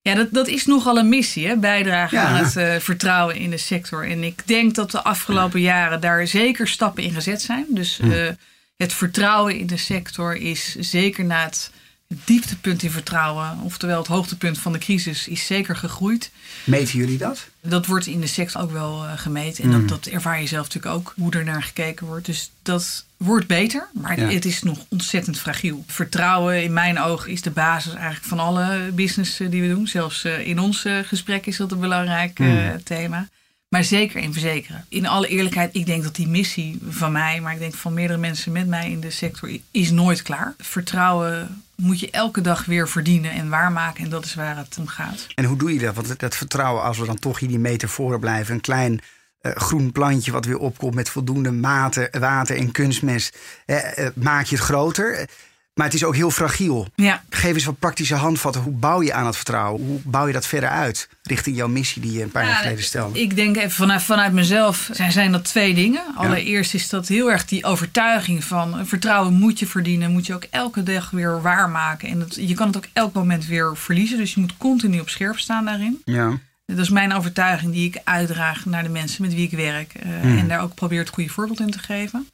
Ja, 0.00 0.14
dat, 0.14 0.28
dat 0.32 0.48
is 0.48 0.66
nogal 0.66 0.98
een 0.98 1.08
missie, 1.08 1.46
hè? 1.46 1.56
bijdragen 1.56 2.18
Ja. 2.18 2.24
aan 2.24 2.44
het 2.44 2.56
eh, 2.56 2.76
vertrouwen 2.76 3.36
in 3.36 3.50
de 3.50 3.56
sector. 3.56 4.08
En 4.10 4.22
ik 4.22 4.42
denk 4.44 4.74
dat 4.74 4.90
de 4.90 5.02
afgelopen 5.02 5.60
jaren 5.60 6.00
daar 6.00 6.26
zeker 6.26 6.68
stappen 6.68 7.02
in 7.02 7.12
gezet 7.12 7.42
zijn. 7.42 7.66
Dus 7.68 7.96
Hm. 8.02 8.32
het 8.76 8.92
vertrouwen 8.92 9.58
in 9.58 9.66
de 9.66 9.76
sector 9.76 10.36
is 10.36 10.74
zeker 10.74 11.24
na 11.24 11.44
het 11.44 11.70
Het 12.08 12.18
dieptepunt 12.24 12.82
in 12.82 12.90
vertrouwen, 12.90 13.58
oftewel 13.62 13.98
het 13.98 14.06
hoogtepunt 14.06 14.58
van 14.58 14.72
de 14.72 14.78
crisis, 14.78 15.28
is 15.28 15.46
zeker 15.46 15.76
gegroeid. 15.76 16.30
Meten 16.64 16.98
jullie 16.98 17.18
dat? 17.18 17.48
Dat 17.60 17.86
wordt 17.86 18.06
in 18.06 18.20
de 18.20 18.26
sector 18.26 18.60
ook 18.62 18.70
wel 18.70 19.04
uh, 19.04 19.12
gemeten. 19.16 19.64
En 19.64 19.70
Mm. 19.70 19.86
dat, 19.86 19.88
dat 20.04 20.12
ervaar 20.12 20.40
je 20.40 20.46
zelf 20.46 20.66
natuurlijk 20.66 20.94
ook, 20.94 21.12
hoe 21.16 21.32
er 21.32 21.44
naar 21.44 21.62
gekeken 21.62 22.06
wordt. 22.06 22.26
Dus 22.26 22.50
dat 22.62 23.04
wordt 23.16 23.46
beter, 23.46 23.88
maar 23.92 24.20
Ja. 24.20 24.28
het 24.28 24.44
is 24.44 24.62
nog 24.62 24.78
ontzettend 24.88 25.38
fragiel. 25.38 25.84
Vertrouwen, 25.86 26.62
in 26.62 26.72
mijn 26.72 27.00
ogen, 27.00 27.30
is 27.30 27.42
de 27.42 27.50
basis 27.50 27.92
eigenlijk 27.94 28.24
van 28.24 28.38
alle 28.38 28.90
business 28.94 29.40
eh, 29.40 29.50
die 29.50 29.62
we 29.62 29.68
doen. 29.68 29.86
Zelfs 29.86 30.24
eh, 30.24 30.46
in 30.46 30.58
ons 30.58 30.84
eh, 30.84 30.98
gesprek 31.04 31.46
is 31.46 31.56
dat 31.56 31.72
een 31.72 31.80
belangrijk 31.80 32.38
eh, 32.38 32.46
Mm. 32.46 32.82
thema. 32.84 33.28
Maar 33.68 33.84
zeker 33.84 34.20
in 34.20 34.32
verzekeren. 34.32 34.84
In 34.88 35.06
alle 35.06 35.28
eerlijkheid, 35.28 35.74
ik 35.74 35.86
denk 35.86 36.02
dat 36.02 36.14
die 36.14 36.28
missie 36.28 36.78
van 36.88 37.12
mij, 37.12 37.40
maar 37.40 37.52
ik 37.52 37.58
denk 37.58 37.74
van 37.74 37.94
meerdere 37.94 38.18
mensen 38.18 38.52
met 38.52 38.66
mij 38.66 38.90
in 38.90 39.00
de 39.00 39.10
sector, 39.10 39.50
is 39.70 39.90
nooit 39.90 40.22
klaar. 40.22 40.54
Vertrouwen 40.58 41.62
moet 41.74 42.00
je 42.00 42.10
elke 42.10 42.40
dag 42.40 42.64
weer 42.64 42.88
verdienen 42.88 43.30
en 43.30 43.48
waarmaken. 43.48 44.04
En 44.04 44.10
dat 44.10 44.24
is 44.24 44.34
waar 44.34 44.56
het 44.56 44.76
om 44.78 44.86
gaat. 44.86 45.26
En 45.34 45.44
hoe 45.44 45.56
doe 45.56 45.72
je 45.72 45.78
dat? 45.78 45.94
Want 45.94 46.20
dat 46.20 46.36
vertrouwen, 46.36 46.82
als 46.82 46.98
we 46.98 47.06
dan 47.06 47.18
toch 47.18 47.38
hier 47.38 47.48
die 47.48 47.58
metaforen 47.58 48.20
blijven, 48.20 48.54
een 48.54 48.60
klein 48.60 49.00
eh, 49.40 49.52
groen 49.54 49.92
plantje 49.92 50.32
wat 50.32 50.44
weer 50.44 50.58
opkomt 50.58 50.94
met 50.94 51.08
voldoende 51.08 51.50
mate, 51.50 52.12
water 52.18 52.56
en 52.56 52.72
kunstmest, 52.72 53.38
eh, 53.66 54.06
maak 54.14 54.44
je 54.44 54.56
het 54.56 54.64
groter. 54.64 55.28
Maar 55.78 55.86
het 55.86 55.96
is 55.96 56.04
ook 56.04 56.14
heel 56.14 56.30
fragiel. 56.30 56.88
Ja, 56.94 57.22
Geef 57.30 57.54
eens 57.54 57.64
wat 57.64 57.78
praktische 57.78 58.14
handvatten. 58.14 58.62
Hoe 58.62 58.72
bouw 58.72 59.02
je 59.02 59.12
aan 59.12 59.26
het 59.26 59.36
vertrouwen? 59.36 59.86
Hoe 59.86 60.00
bouw 60.04 60.26
je 60.26 60.32
dat 60.32 60.46
verder 60.46 60.68
uit 60.68 61.08
richting 61.22 61.56
jouw 61.56 61.68
missie 61.68 62.02
die 62.02 62.12
je 62.12 62.22
een 62.22 62.30
paar 62.30 62.42
jaar 62.44 62.52
Ja, 62.52 62.58
geleden 62.58 62.84
stelde? 62.84 63.20
Ik 63.20 63.36
denk 63.36 63.56
even 63.56 63.70
vanuit, 63.70 64.02
vanuit 64.02 64.32
mezelf 64.32 64.88
zijn, 64.92 65.12
zijn 65.12 65.32
dat 65.32 65.44
twee 65.44 65.74
dingen. 65.74 66.02
Allereerst 66.16 66.74
is 66.74 66.88
dat 66.88 67.08
heel 67.08 67.30
erg 67.30 67.44
die 67.44 67.64
overtuiging 67.64 68.44
van 68.44 68.78
eh, 68.78 68.84
vertrouwen 68.84 69.32
moet 69.34 69.58
je 69.58 69.66
verdienen. 69.66 70.10
Moet 70.12 70.26
je 70.26 70.34
ook 70.34 70.46
elke 70.50 70.82
dag 70.82 71.10
weer 71.10 71.42
waarmaken. 71.42 72.08
En 72.08 72.18
dat, 72.18 72.34
je 72.34 72.54
kan 72.54 72.66
het 72.66 72.76
ook 72.76 72.86
elk 72.92 73.12
moment 73.14 73.46
weer 73.46 73.76
verliezen. 73.76 74.18
Dus 74.18 74.34
je 74.34 74.40
moet 74.40 74.56
continu 74.56 75.00
op 75.00 75.08
scherp 75.08 75.38
staan 75.38 75.64
daarin. 75.64 76.02
Ja. 76.04 76.38
Dat 76.66 76.78
is 76.78 76.88
mijn 76.90 77.12
overtuiging 77.12 77.72
die 77.72 77.88
ik 77.88 78.00
uitdraag 78.04 78.64
naar 78.64 78.82
de 78.82 78.88
mensen 78.88 79.22
met 79.22 79.34
wie 79.34 79.44
ik 79.50 79.56
werk. 79.56 79.94
eh, 79.94 80.08
Hmm. 80.20 80.38
En 80.38 80.48
daar 80.48 80.60
ook 80.62 80.74
probeer 80.74 80.98
het 80.98 81.08
goede 81.08 81.30
voorbeeld 81.30 81.60
in 81.60 81.70
te 81.70 81.78
geven. 81.78 82.28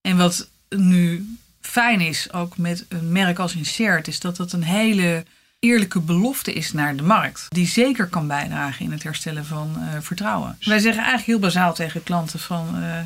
En 0.00 0.16
wat 0.16 0.48
nu 0.68 1.36
fijn 1.66 2.00
is, 2.00 2.32
ook 2.32 2.58
met 2.58 2.84
een 2.88 3.12
merk 3.12 3.38
als 3.38 3.54
Insert, 3.54 4.08
is 4.08 4.20
dat 4.20 4.36
dat 4.36 4.52
een 4.52 4.62
hele 4.62 5.24
eerlijke 5.58 6.00
belofte 6.00 6.52
is 6.52 6.72
naar 6.72 6.96
de 6.96 7.02
markt. 7.02 7.46
Die 7.48 7.66
zeker 7.66 8.06
kan 8.06 8.26
bijdragen 8.26 8.84
in 8.84 8.92
het 8.92 9.02
herstellen 9.02 9.44
van 9.46 9.76
eh, 9.80 10.00
vertrouwen. 10.00 10.56
Wij 10.60 10.78
zeggen 10.78 11.02
eigenlijk 11.02 11.26
heel 11.26 11.38
bazaal 11.38 11.74
tegen 11.74 12.02
klanten 12.02 12.38
van... 12.38 12.66
eh, 12.74 12.98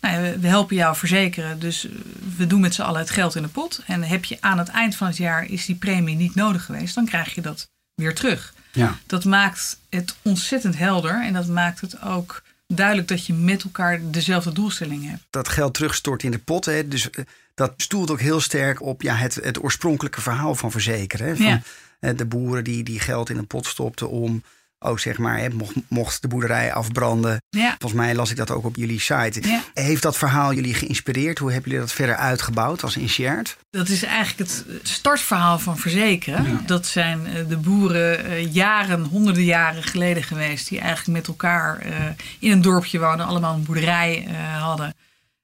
nou 0.00 0.24
ja, 0.24 0.38
we- 0.38 0.46
helpen 0.48 0.76
jou 0.76 0.96
verzekeren, 0.96 1.58
dus 1.58 1.86
eh, 1.86 1.92
we 2.36 2.46
doen 2.46 2.60
met 2.60 2.74
z'n 2.74 2.82
allen 2.82 3.00
het 3.00 3.10
geld 3.10 3.34
in 3.34 3.42
de 3.42 3.48
pot. 3.48 3.82
En 3.86 4.02
heb 4.02 4.24
je 4.24 4.36
aan 4.40 4.58
het 4.58 4.68
eind 4.68 4.96
van 4.96 5.06
het 5.06 5.16
jaar 5.16 5.44
is 5.44 5.66
die 5.66 5.74
premie 5.76 6.16
niet 6.16 6.34
nodig 6.34 6.64
geweest, 6.64 6.94
dan 6.94 7.06
krijg 7.06 7.34
je 7.34 7.40
dat 7.40 7.68
weer 7.94 8.14
terug. 8.14 8.54
Ja. 8.72 8.96
Dat 9.06 9.24
maakt 9.24 9.78
het 9.90 10.16
ontzettend 10.22 10.78
helder 10.78 11.24
en 11.24 11.32
dat 11.32 11.46
maakt 11.46 11.80
het 11.80 12.02
ook 12.02 12.42
duidelijk 12.74 13.08
dat 13.08 13.26
je 13.26 13.32
met 13.32 13.62
elkaar 13.62 14.00
dezelfde 14.10 14.52
doelstelling 14.52 15.08
hebt. 15.10 15.22
Dat 15.30 15.48
geld 15.48 15.74
terugstort 15.74 16.22
in 16.22 16.30
de 16.30 16.38
pot. 16.38 16.64
Hè? 16.64 16.88
Dus 16.88 17.10
eh, 17.10 17.24
dat 17.54 17.72
stoelt 17.76 18.10
ook 18.10 18.20
heel 18.20 18.40
sterk 18.40 18.82
op 18.82 19.02
ja, 19.02 19.14
het, 19.14 19.34
het 19.34 19.62
oorspronkelijke 19.62 20.20
verhaal 20.20 20.54
van 20.54 20.70
verzekeren. 20.70 21.26
Hè? 21.26 21.36
Van, 21.36 21.62
Ja. 22.00 22.12
de 22.12 22.26
boeren 22.26 22.64
die, 22.64 22.82
die 22.82 23.00
geld 23.00 23.30
in 23.30 23.36
een 23.36 23.46
pot 23.46 23.66
stopten 23.66 24.10
om 24.10 24.42
ook 24.78 25.00
zeg 25.00 25.18
maar, 25.18 25.38
hè, 25.38 25.48
mocht, 25.48 25.74
mocht 25.88 26.22
de 26.22 26.28
boerderij 26.28 26.72
afbranden. 26.72 27.42
Ja, 27.50 27.74
Volgens 27.78 28.00
mij 28.00 28.14
las 28.14 28.30
ik 28.30 28.36
dat 28.36 28.50
ook 28.50 28.64
op 28.64 28.76
jullie 28.76 29.00
site. 29.00 29.48
Ja. 29.48 29.62
Heeft 29.74 30.02
dat 30.02 30.16
verhaal 30.16 30.54
jullie 30.54 30.74
geïnspireerd? 30.74 31.38
Hoe 31.38 31.52
hebben 31.52 31.70
jullie 31.70 31.86
dat 31.86 31.94
verder 31.94 32.16
uitgebouwd 32.16 32.82
als 32.82 32.96
Inshared? 32.96 33.56
dat 33.70 33.88
is 33.88 34.02
eigenlijk 34.02 34.50
het 34.50 34.64
startverhaal 34.82 35.58
van 35.58 35.78
verzekeren. 35.78 36.62
Dat 36.66 36.86
zijn 36.86 37.26
eh, 37.26 37.48
de 37.48 37.56
boeren 37.56 38.24
eh, 38.24 38.54
jaren, 38.54 39.04
honderden 39.04 39.44
jaren 39.44 39.82
geleden 39.82 40.22
geweest, 40.22 40.68
die 40.68 40.80
eigenlijk 40.80 41.18
met 41.18 41.26
elkaar 41.26 41.78
eh, 41.78 41.92
in 42.38 42.50
een 42.50 42.62
dorpje 42.62 42.98
wonen, 42.98 43.26
allemaal 43.26 43.54
een 43.54 43.64
boerderij 43.64 44.28
hadden. 44.58 44.94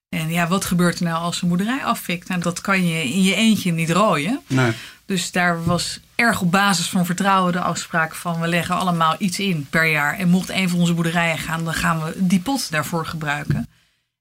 En 0.09 0.31
ja, 0.31 0.49
wat 0.49 0.65
gebeurt 0.65 0.99
er 0.99 1.05
nou 1.05 1.23
als 1.23 1.43
een 1.43 1.49
boerderij 1.49 1.85
afvikt? 1.85 2.29
Nou, 2.29 2.41
dat 2.41 2.61
kan 2.61 2.87
je 2.87 3.03
in 3.03 3.23
je 3.23 3.35
eentje 3.35 3.73
niet 3.73 3.91
rooien. 3.91 4.41
Nee. 4.47 4.73
Dus 5.07 5.31
daar 5.31 5.65
was 5.65 6.01
erg 6.15 6.41
op 6.41 6.51
basis 6.51 6.89
van 6.89 7.07
vertrouwen 7.07 7.53
de 7.53 7.61
afspraak 7.61 8.15
van 8.15 8.41
we 8.41 8.47
leggen 8.47 8.77
allemaal 8.77 9.15
iets 9.19 9.39
in 9.39 9.67
per 9.71 9.87
jaar. 9.87 10.19
En 10.19 10.29
mocht 10.29 10.49
een 10.49 10.69
van 10.69 10.79
onze 10.79 10.95
boerderijen 10.95 11.39
gaan, 11.39 11.65
dan 11.65 11.75
gaan 11.75 12.05
we 12.05 12.13
die 12.17 12.41
pot 12.41 12.71
daarvoor 12.71 13.07
gebruiken. 13.07 13.69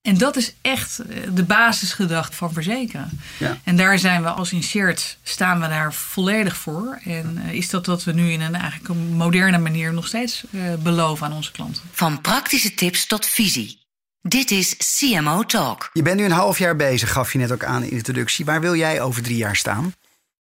En 0.04 0.18
dat 0.18 0.36
is 0.36 0.54
echt 0.62 1.00
eh, 1.00 1.18
de 1.34 1.44
basisgedachte 1.44 2.36
van 2.36 2.54
verzekeren. 2.54 3.22
Ja. 3.38 3.58
En 3.64 3.76
daar 3.76 4.00
zijn 4.00 4.24
we 4.24 4.30
als 4.30 4.52
Insert, 4.52 5.18
staan 5.24 5.62
we 5.62 5.68
daar 5.68 5.94
volledig 5.94 6.58
voor. 6.58 7.00
En 7.04 7.42
eh, 7.46 7.54
is 7.54 7.70
dat 7.70 7.86
wat 7.86 8.04
we 8.04 8.12
nu 8.12 8.32
in 8.32 8.42
een 8.42 8.56
eigenlijk 8.56 8.90
een 8.90 9.14
moderne 9.14 9.58
manier 9.58 9.94
nog 9.94 10.08
steeds 10.08 10.44
eh, 10.52 10.62
beloven 10.80 11.26
aan 11.26 11.34
onze 11.34 11.52
klanten. 11.52 11.82
Van 11.92 12.22
praktische 12.22 12.74
tips 12.74 13.06
tot 13.06 13.26
visie. 13.26 13.82
Dit 14.22 14.52
is 14.52 14.76
CMO 14.78 15.44
Talk. 15.44 15.90
Je 15.94 16.02
bent 16.02 16.18
nu 16.18 16.26
een 16.26 16.32
half 16.32 16.58
jaar 16.58 16.76
bezig, 16.76 17.12
gaf 17.12 17.34
je 17.34 17.40
net 17.40 17.52
ook 17.52 17.64
aan 17.64 17.84
in 17.84 17.90
de 17.90 17.96
introductie. 17.96 18.46
Waar 18.46 18.62
wil 18.62 18.76
jij 18.76 19.02
over 19.02 19.24
drie 19.24 19.38
jaar 19.38 19.56
staan? 19.56 19.94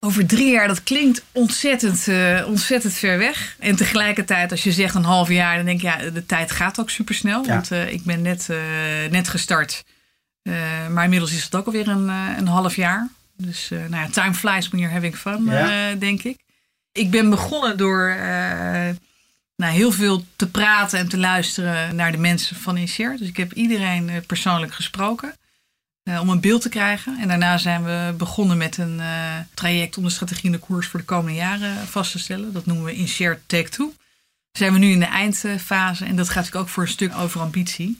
Over 0.05 0.25
drie 0.27 0.51
jaar, 0.51 0.67
dat 0.67 0.83
klinkt 0.83 1.23
ontzettend, 1.31 2.07
eh, 2.07 2.43
ontzettend 2.47 2.93
ver 2.93 3.17
weg. 3.17 3.55
En 3.59 3.75
tegelijkertijd, 3.75 4.51
als 4.51 4.63
je 4.63 4.71
zegt 4.71 4.95
een 4.95 5.03
half 5.03 5.29
jaar, 5.29 5.55
dan 5.55 5.65
denk 5.65 5.81
je, 5.81 5.87
ja, 5.87 5.97
de 5.97 6.25
tijd 6.25 6.51
gaat 6.51 6.79
ook 6.79 6.89
supersnel. 6.89 7.43
Ja. 7.45 7.49
Want 7.53 7.71
eh, 7.71 7.91
ik 7.91 8.03
ben 8.03 8.21
net, 8.21 8.49
eh, 8.49 8.57
net 9.09 9.27
gestart. 9.27 9.83
Maar 10.89 11.03
inmiddels 11.03 11.31
is 11.33 11.43
het 11.43 11.55
ook 11.55 11.65
alweer 11.65 11.87
een, 11.87 12.07
een 12.37 12.47
half 12.47 12.75
jaar. 12.75 13.09
Dus 13.37 13.69
nou 13.69 13.95
ja, 13.95 14.07
time 14.09 14.33
flies 14.33 14.67
when 14.67 14.79
you're 14.79 14.93
having 14.95 15.17
fun, 15.17 15.45
Ja. 15.45 15.93
denk 15.93 16.23
ik. 16.23 16.39
Ik 16.91 17.11
ben 17.11 17.29
begonnen 17.29 17.77
door 17.77 18.15
nou, 19.55 19.73
heel 19.73 19.91
veel 19.91 20.25
te 20.35 20.49
praten 20.49 20.99
en 20.99 21.07
te 21.07 21.17
luisteren 21.17 21.95
naar 21.95 22.11
de 22.11 22.17
mensen 22.17 22.55
van 22.55 22.77
Insert. 22.77 23.19
Dus 23.19 23.27
ik 23.27 23.37
heb 23.37 23.53
iedereen 23.53 24.23
persoonlijk 24.27 24.73
gesproken. 24.73 25.33
Eh, 26.03 26.21
om 26.21 26.29
een 26.29 26.39
beeld 26.39 26.61
te 26.61 26.69
krijgen. 26.69 27.19
En 27.19 27.27
daarna 27.27 27.57
zijn 27.57 27.83
we 27.83 28.13
begonnen 28.17 28.57
met 28.57 28.77
een 28.77 28.99
eh, 28.99 29.37
traject 29.53 29.97
om 29.97 30.03
de 30.03 30.09
strategie 30.09 30.45
en 30.45 30.51
de 30.51 30.57
koers 30.57 30.87
voor 30.87 30.99
de 30.99 31.05
komende 31.05 31.37
jaren 31.37 31.87
vast 31.87 32.11
te 32.11 32.19
stellen. 32.19 32.53
Dat 32.53 32.65
noemen 32.65 32.85
we 32.85 32.93
Insert 32.93 33.41
Take 33.45 33.69
Two. 33.69 33.93
Zijn 34.51 34.73
we 34.73 34.79
nu 34.79 34.91
in 34.91 34.99
de 34.99 35.05
eindfase 35.05 36.05
en 36.05 36.15
dat 36.15 36.27
gaat 36.27 36.35
natuurlijk 36.35 36.65
ook 36.65 36.69
voor 36.69 36.83
een 36.83 36.89
stuk 36.89 37.15
over 37.15 37.41
ambitie. 37.41 37.97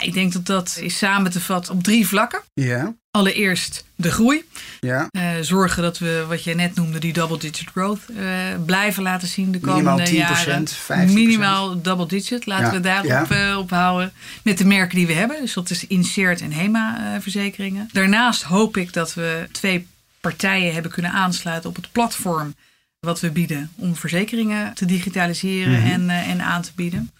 Ik 0.00 0.12
denk 0.12 0.32
dat 0.32 0.46
dat 0.46 0.78
is 0.80 0.98
samen 0.98 1.30
te 1.30 1.40
vatten 1.40 1.74
op 1.74 1.82
drie 1.82 2.06
vlakken. 2.06 2.42
Ja. 2.54 2.94
Allereerst 3.18 3.84
de 3.96 4.10
groei. 4.10 4.44
Ja. 4.80 5.08
Eh, 5.10 5.30
zorgen 5.40 5.82
dat 5.82 5.98
we, 5.98 6.24
wat 6.28 6.44
jij 6.44 6.54
net 6.54 6.74
noemde, 6.74 6.98
die 6.98 7.12
double-digit 7.12 7.68
growth 7.70 8.00
eh, 8.16 8.24
blijven 8.66 9.02
laten 9.02 9.28
zien 9.28 9.52
de 9.52 9.58
Minimaal 9.62 9.96
komende 9.96 10.10
10%, 10.10 10.14
jaren. 10.14 10.66
15%. 10.68 11.12
Minimaal 11.12 11.82
double-digit. 11.82 12.46
Laten 12.46 12.66
Ja, 12.66 12.72
we 12.72 12.80
daarop 12.80 13.06
ja. 13.30 13.50
eh, 13.50 13.58
op 13.58 13.70
houden. 13.70 14.12
Met 14.42 14.58
de 14.58 14.64
merken 14.64 14.96
die 14.96 15.06
we 15.06 15.12
hebben. 15.12 15.40
Dus 15.40 15.52
dat 15.52 15.70
is 15.70 15.86
Insert 15.86 16.40
en 16.40 16.52
HEMA-verzekeringen. 16.52 17.88
Daarnaast 17.92 18.42
hoop 18.42 18.76
ik 18.76 18.92
dat 18.92 19.14
we 19.14 19.48
twee 19.52 19.86
partijen 20.20 20.72
hebben 20.72 20.90
kunnen 20.90 21.10
aansluiten 21.12 21.70
op 21.70 21.76
het 21.76 21.92
platform 21.92 22.54
wat 23.00 23.20
we 23.20 23.30
bieden 23.30 23.70
om 23.76 23.96
verzekeringen 23.96 24.74
te 24.74 24.84
digitaliseren 24.84 25.80
Mhm. 25.82 25.90
en, 25.90 26.10
en 26.10 26.40
aan 26.42 26.62
te 26.62 26.70
bieden. 26.74 27.10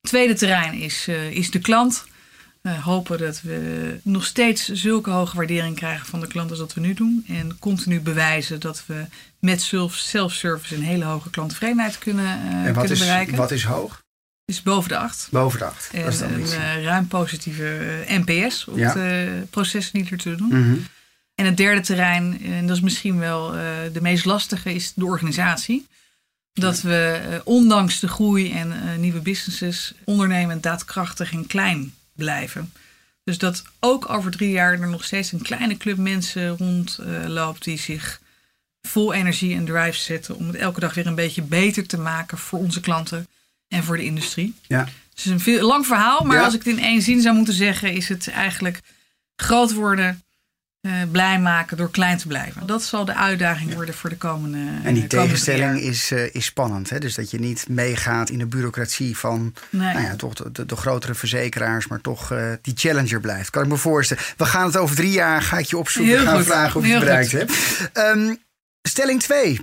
Tweede 0.00 0.34
terrein 0.34 0.72
is, 0.74 1.08
is 1.30 1.50
de 1.50 1.58
klant. 1.58 2.04
Eh, 2.62 2.84
hopen 2.84 3.18
dat 3.18 3.40
we 3.40 3.98
nog 4.02 4.24
steeds 4.24 4.68
zulke 4.68 5.10
hoge 5.10 5.36
waardering 5.36 5.76
krijgen 5.76 6.06
van 6.06 6.20
de 6.20 6.26
klant 6.26 6.50
als 6.50 6.58
dat 6.58 6.74
we 6.74 6.80
nu 6.80 6.94
doen. 6.94 7.24
En 7.28 7.58
continu 7.58 8.00
bewijzen 8.00 8.60
dat 8.60 8.82
we 8.86 9.04
met 9.38 9.62
self- 9.62 9.94
self-service 9.96 10.74
een 10.74 10.82
hele 10.82 11.04
hoge 11.04 11.30
klanttevredenheid 11.30 11.98
kunnen, 11.98 12.24
eh, 12.26 12.52
En 12.54 12.64
wat 12.64 12.72
kunnen 12.72 12.90
is, 12.92 12.98
bereiken. 12.98 13.36
wat 13.36 13.50
is 13.50 13.64
hoog? 13.64 14.02
is 14.44 14.62
boven 14.62 14.88
de 14.88 14.96
acht. 14.96 15.28
Boven 15.30 15.58
de 15.58 15.64
acht. 15.64 15.90
En 15.92 16.04
dat 16.04 16.12
is 16.12 16.20
een 16.20 16.42
eh, 16.44 16.82
ruim 16.84 17.06
positieve 17.06 18.04
NPS 18.08 18.64
op 18.68 18.76
Ja. 18.76 18.92
de 18.94 19.42
processen 19.50 19.92
die 20.02 20.10
ertoe 20.10 20.34
doen. 20.34 20.48
Mhm. 20.48 20.76
En 21.34 21.44
het 21.46 21.56
derde 21.56 21.80
terrein, 21.80 22.42
en 22.44 22.66
dat 22.66 22.76
is 22.76 22.82
misschien 22.82 23.18
wel 23.18 23.50
de 23.92 24.00
meest 24.00 24.24
lastige, 24.24 24.74
is 24.74 24.92
de 24.94 25.04
organisatie. 25.04 25.86
Dat 26.52 26.80
we 26.80 27.40
ondanks 27.44 28.00
de 28.00 28.08
groei 28.08 28.52
en 28.52 28.72
nieuwe 29.00 29.20
businesses 29.20 29.92
ondernemend, 30.04 30.62
daadkrachtig 30.62 31.32
en 31.32 31.46
klein 31.46 31.94
blijven. 32.20 32.72
Dus 33.24 33.38
dat 33.38 33.62
ook 33.80 34.10
over 34.10 34.30
drie 34.30 34.50
jaar 34.50 34.80
er 34.80 34.88
nog 34.88 35.04
steeds 35.04 35.32
een 35.32 35.42
kleine 35.42 35.76
club 35.76 35.96
mensen 35.96 36.48
rondloopt 36.56 37.64
die 37.64 37.78
zich 37.78 38.20
vol 38.82 39.12
energie 39.12 39.56
en 39.56 39.64
drive 39.64 39.98
zetten 39.98 40.36
om 40.36 40.46
het 40.46 40.56
elke 40.56 40.80
dag 40.80 40.94
weer 40.94 41.06
een 41.06 41.14
beetje 41.14 41.42
beter 41.42 41.86
te 41.86 41.98
maken 41.98 42.38
voor 42.38 42.58
onze 42.58 42.80
klanten 42.80 43.26
en 43.68 43.84
voor 43.84 43.96
de 43.96 44.04
industrie. 44.04 44.54
Ja. 44.66 44.84
Dus 44.84 44.94
het 45.08 45.18
is 45.24 45.26
een 45.26 45.40
veel, 45.40 45.66
lang 45.66 45.86
verhaal, 45.86 46.24
maar 46.24 46.36
Ja. 46.36 46.44
als 46.44 46.54
ik 46.54 46.64
het 46.64 46.76
in 46.76 46.82
één 46.82 47.02
zin 47.02 47.20
zou 47.20 47.36
moeten 47.36 47.54
zeggen, 47.54 47.92
is 47.92 48.08
het 48.08 48.28
eigenlijk 48.28 48.80
groot 49.36 49.72
worden, 49.72 50.08
eh, 50.08 50.14
blij 51.10 51.40
maken 51.40 51.76
door 51.76 51.90
klein 51.90 52.18
te 52.18 52.26
blijven. 52.26 52.66
Dat 52.66 52.82
zal 52.82 53.04
de 53.04 53.14
uitdaging 53.14 53.74
worden 53.74 53.94
voor 53.94 54.10
de 54.10 54.16
komende 54.16 54.58
En 54.58 54.64
die 54.66 54.82
eh, 54.82 54.84
komende 54.84 55.08
tegenstelling 55.08 55.80
is, 55.80 56.10
eh, 56.10 56.34
is 56.34 56.44
spannend. 56.44 56.90
Hè? 56.90 56.98
Dus 56.98 57.14
dat 57.14 57.30
je 57.30 57.38
niet 57.38 57.68
meegaat 57.68 58.30
in 58.30 58.38
de 58.38 58.46
bureaucratie 58.46 59.16
van. 59.16 59.54
Nee. 59.70 59.94
nou 59.94 60.06
ja, 60.06 60.16
toch 60.16 60.34
de, 60.34 60.52
de, 60.52 60.66
de 60.66 60.76
grotere 60.76 61.14
verzekeraars, 61.14 61.86
maar 61.86 62.00
toch 62.00 62.32
eh, 62.32 62.52
die 62.62 62.74
challenger 62.76 63.20
blijft. 63.20 63.50
Kan 63.50 63.62
ik 63.62 63.68
me 63.68 63.76
voorstellen. 63.76 64.22
We 64.36 64.44
gaan 64.44 64.66
het 64.66 64.76
over 64.76 64.96
drie 64.96 65.12
jaar, 65.12 65.42
ga 65.42 65.58
ik 65.58 65.66
je 65.66 65.78
opzoeken, 65.78 66.14
Heel 66.14 66.24
gaan 66.24 66.36
goed. 66.36 66.46
vragen 66.46 66.80
of 66.80 66.86
je 66.86 66.92
het 66.92 67.00
bereikt 67.00 67.32
hebt. 67.32 67.52
Ehm, 67.92 68.34
Stelling 68.82 69.22
2. 69.22 69.60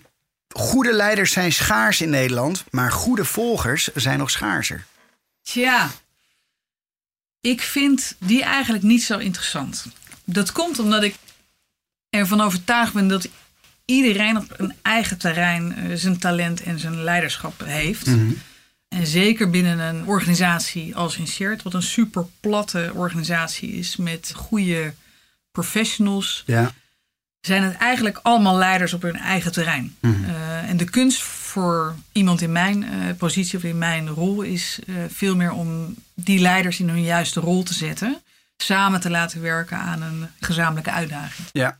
Goede 0.56 0.94
leiders 0.94 1.32
zijn 1.32 1.52
schaars 1.52 2.02
in 2.02 2.10
Nederland, 2.10 2.64
maar 2.70 2.92
goede 2.92 3.26
volgers 3.26 3.90
zijn 3.94 4.18
nog 4.20 4.30
schaarser. 4.30 4.86
Tja, 5.42 5.90
ik 7.42 7.62
vind 7.62 8.16
die 8.20 8.44
eigenlijk 8.44 8.84
niet 8.84 9.04
zo 9.04 9.18
interessant. 9.18 9.86
Dat 10.30 10.52
komt 10.52 10.80
omdat 10.80 11.04
ik 11.04 11.16
ervan 12.10 12.42
overtuigd 12.42 12.94
ben 12.94 13.08
dat 13.08 13.28
iedereen 13.86 14.38
op 14.38 14.46
een 14.58 14.74
eigen 14.82 15.18
terrein 15.18 15.76
eh, 15.76 15.96
zijn 15.96 16.18
talent 16.18 16.64
en 16.64 16.80
zijn 16.80 17.04
leiderschap 17.04 17.62
heeft. 17.66 18.08
En 18.88 19.08
zeker 19.08 19.50
binnen 19.50 19.80
een 19.80 20.06
organisatie 20.06 20.96
als 20.96 21.18
Insert, 21.18 21.64
wat 21.64 21.74
een 21.74 21.82
super 21.82 22.26
platte 22.40 22.92
organisatie 22.94 23.72
is 23.72 23.96
met 23.96 24.32
goede 24.36 24.94
professionals, 25.52 26.44
Ja. 26.46 26.72
zijn 27.42 27.64
het 27.64 27.76
eigenlijk 27.76 28.20
allemaal 28.22 28.58
leiders 28.58 28.94
op 28.94 29.02
hun 29.02 29.16
eigen 29.18 29.52
terrein. 29.52 29.96
Mhm. 30.00 30.24
Eh, 30.24 30.70
en 30.70 30.78
de 30.78 30.90
kunst 30.90 31.22
voor 31.22 31.96
iemand 32.12 32.42
in 32.42 32.52
mijn 32.52 32.84
eh, 32.84 33.16
positie 33.18 33.58
of 33.58 33.64
in 33.64 33.78
mijn 33.78 34.08
rol 34.10 34.42
is 34.42 34.80
veel 35.10 35.36
meer 35.36 35.52
om 35.52 35.96
die 36.14 36.40
leiders 36.40 36.80
in 36.80 36.90
hun 36.90 37.04
juiste 37.04 37.40
rol 37.40 37.64
te 37.64 37.74
zetten. 37.74 38.22
Samen 38.58 39.00
te 39.00 39.10
laten 39.10 39.42
werken 39.42 39.78
aan 39.78 40.02
een 40.02 40.28
gezamenlijke 40.40 40.92
uitdaging. 40.92 41.48
Ja. 41.52 41.80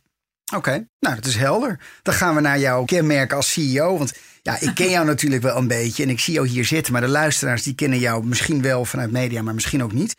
Oké, 0.54 0.86
nou 1.00 1.14
dat 1.14 1.24
is 1.24 1.36
helder. 1.36 1.78
Dan 2.02 2.14
gaan 2.14 2.34
we 2.34 2.40
naar 2.40 2.58
jouw 2.58 2.84
kenmerk 2.84 3.32
als 3.32 3.52
CEO. 3.52 3.98
Want 3.98 4.12
ja, 4.42 4.60
ik 4.60 4.74
ken 4.74 4.90
jou 4.90 5.06
natuurlijk 5.12 5.42
wel 5.42 5.56
een 5.56 5.68
beetje 5.68 6.02
en 6.02 6.10
ik 6.10 6.20
zie 6.20 6.34
jou 6.34 6.48
hier 6.48 6.64
zitten. 6.64 6.92
Maar 6.92 7.02
de 7.02 7.08
luisteraars 7.08 7.62
die 7.62 7.74
kennen 7.74 7.98
jou 7.98 8.26
misschien 8.26 8.62
wel 8.62 8.84
vanuit 8.84 9.10
media, 9.10 9.42
maar 9.42 9.54
misschien 9.54 9.82
ook 9.82 9.92
niet. 9.92 10.16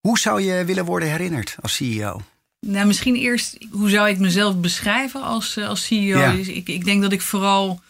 Hoe 0.00 0.18
zou 0.18 0.42
je 0.42 0.64
willen 0.64 0.84
worden 0.84 1.10
herinnerd 1.10 1.56
als 1.60 1.74
CEO? 1.74 2.20
Nou, 2.66 2.86
misschien 2.86 3.16
eerst, 3.16 3.56
hoe 3.70 3.90
zou 3.90 4.08
ik 4.08 4.18
mezelf 4.18 4.60
beschrijven 4.60 5.22
als, 5.22 5.56
eh, 5.56 5.68
als 5.68 5.84
CEO? 5.84 6.18
Ja. 6.18 6.32
Dus 6.32 6.48
Ik, 6.48 6.68
ik 6.68 6.84
denk 6.84 7.02
dat 7.02 7.12
ik 7.12 7.20
vooral 7.20 7.80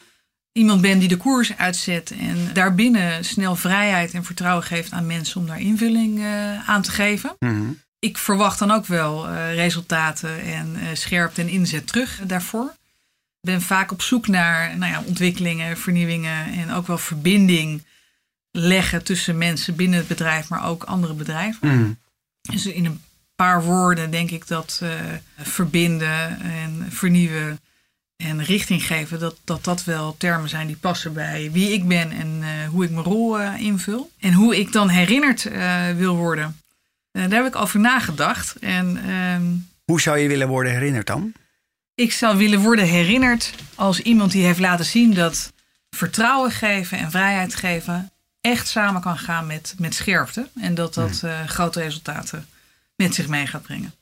iemand 0.52 0.80
ben 0.80 0.98
die 0.98 1.08
de 1.08 1.16
koers 1.16 1.56
uitzet 1.56 2.10
en 2.18 2.50
daarbinnen 2.52 3.24
snel 3.24 3.56
vrijheid 3.56 4.12
en 4.12 4.24
vertrouwen 4.24 4.64
geeft 4.64 4.92
aan 4.92 5.06
mensen 5.06 5.40
om 5.40 5.46
daar 5.46 5.60
invulling 5.60 6.18
eh, 6.18 6.68
aan 6.68 6.82
te 6.82 6.90
geven. 6.90 7.34
Mhm. 7.38 7.70
Ik 7.98 8.18
verwacht 8.18 8.58
dan 8.58 8.70
ook 8.70 8.86
wel 8.86 9.28
eh, 9.28 9.54
resultaten 9.54 10.42
en 10.42 10.76
eh, 10.76 10.86
scherpte 10.92 11.40
en 11.40 11.48
inzet 11.48 11.86
terug 11.86 12.20
daarvoor. 12.26 12.74
Ik 13.40 13.52
ben 13.52 13.62
vaak 13.62 13.92
op 13.92 14.02
zoek 14.02 14.26
naar 14.26 14.76
nou 14.78 14.92
ja, 14.92 15.02
ontwikkelingen, 15.06 15.76
vernieuwingen 15.76 16.52
en 16.52 16.72
ook 16.72 16.86
wel 16.86 16.98
verbinding 16.98 17.84
leggen 18.50 19.04
tussen 19.04 19.38
mensen 19.38 19.76
binnen 19.76 19.98
het 19.98 20.08
bedrijf, 20.08 20.48
maar 20.48 20.66
ook 20.66 20.84
andere 20.84 21.14
bedrijven. 21.14 21.68
Mhm. 21.68 21.92
Dus 22.40 22.66
in 22.66 22.84
een 22.84 23.02
paar 23.34 23.62
woorden 23.64 24.10
denk 24.10 24.30
ik 24.30 24.46
dat 24.46 24.80
eh, 24.82 24.90
verbinden 25.38 26.40
en 26.40 26.86
vernieuwen 26.90 27.60
en 28.16 28.44
richting 28.44 28.86
geven, 28.86 29.18
dat, 29.18 29.36
dat 29.44 29.64
dat 29.64 29.84
wel 29.84 30.16
termen 30.16 30.48
zijn 30.48 30.66
die 30.66 30.76
passen 30.76 31.12
bij 31.12 31.50
wie 31.52 31.72
ik 31.72 31.88
ben 31.88 32.10
en 32.10 32.42
hoe 32.66 32.84
ik 32.84 32.90
mijn 32.90 33.04
rol 33.04 33.40
invul. 33.40 34.10
En 34.20 34.32
hoe 34.32 34.58
ik 34.58 34.72
dan 34.72 34.88
herinnerd 34.88 35.42
wil 35.96 36.16
worden. 36.16 36.56
Eh, 37.16 37.22
daar 37.28 37.42
heb 37.42 37.54
ik 37.54 37.60
over 37.60 37.80
nagedacht. 37.80 38.56
En 38.56 38.96
ehm, 39.06 39.44
Hoe 39.84 40.00
zou 40.00 40.18
je 40.18 40.28
willen 40.28 40.48
worden 40.48 40.72
herinnerd 40.72 41.06
dan? 41.06 41.32
ik 41.94 42.12
zou 42.12 42.36
willen 42.36 42.60
worden 42.60 42.84
herinnerd 42.84 43.52
als 43.74 44.00
iemand 44.00 44.32
die 44.32 44.44
heeft 44.44 44.58
laten 44.58 44.84
zien 44.84 45.14
dat 45.14 45.52
vertrouwen 45.90 46.50
geven 46.50 46.98
en 46.98 47.10
vrijheid 47.10 47.54
geven 47.54 48.10
echt 48.40 48.68
samen 48.68 49.00
kan 49.00 49.18
gaan 49.18 49.46
met, 49.46 49.74
met 49.78 49.94
scherpte. 49.94 50.48
En 50.60 50.74
dat 50.74 50.94
dat 50.94 51.20
eh, 51.24 51.46
grote 51.46 51.80
resultaten 51.80 52.46
met 52.96 53.14
zich 53.14 53.28
mee 53.28 53.46
gaat 53.46 53.62
brengen. 53.62 53.94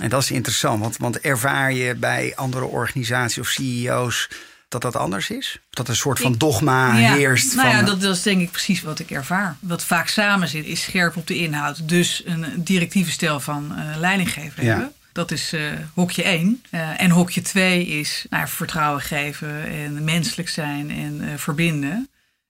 En 0.00 0.08
dat 0.08 0.22
is 0.22 0.30
interessant, 0.30 0.80
want, 0.80 0.96
want 0.96 1.20
ervaar 1.20 1.72
je 1.72 1.94
bij 1.94 2.32
andere 2.36 2.64
organisaties 2.64 3.38
of 3.38 3.48
CEO's 3.48 4.28
dat 4.70 4.82
dat 4.82 4.96
anders 4.96 5.30
is? 5.30 5.58
Dat 5.70 5.88
een 5.88 5.96
soort 5.96 6.18
van 6.20 6.32
Ik- 6.32 6.40
dogma 6.40 6.96
Ja, 6.98 7.14
heerst? 7.14 7.54
Nou 7.54 7.68
van, 7.68 7.76
ja, 7.78 7.82
dat, 7.84 8.00
dat 8.00 8.16
is 8.16 8.22
denk 8.22 8.40
ik 8.40 8.50
precies 8.50 8.82
wat 8.82 8.98
ik 8.98 9.10
ervaar. 9.10 9.56
Wat 9.60 9.84
vaak 9.84 10.08
samen 10.08 10.48
zit, 10.48 10.64
is 10.66 10.82
scherp 10.82 11.16
op 11.16 11.26
de 11.26 11.36
inhoud. 11.36 11.88
Dus 11.88 12.22
een 12.24 12.44
directieve 12.56 13.10
stijl 13.10 13.40
van 13.40 13.76
eh 13.76 13.98
leidinggeven 13.98 14.64
Ja. 14.64 14.68
hebben. 14.70 14.92
Dat 15.12 15.30
is 15.30 15.52
eh, 15.52 15.62
hokje 15.94 16.22
1. 16.22 16.62
Eh, 16.70 17.00
en 17.02 17.10
hokje 17.10 17.42
2 17.42 17.86
is 17.86 18.26
nou, 18.30 18.48
vertrouwen 18.48 19.00
geven 19.02 19.64
en 19.70 20.04
menselijk 20.04 20.48
zijn 20.48 20.90
en 20.90 21.38
verbinden. 21.38 22.08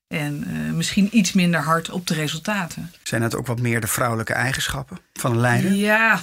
En 0.08 0.46
misschien 0.76 1.08
iets 1.12 1.32
minder 1.32 1.60
hard 1.62 1.90
op 1.90 2.06
de 2.06 2.14
resultaten. 2.14 2.92
Zijn 3.02 3.20
dat 3.20 3.36
ook 3.36 3.46
wat 3.46 3.60
meer 3.60 3.80
de 3.80 3.86
vrouwelijke 3.86 4.32
eigenschappen 4.32 4.98
van 5.12 5.30
een 5.32 5.40
leider? 5.40 5.72
Ja, 5.72 6.20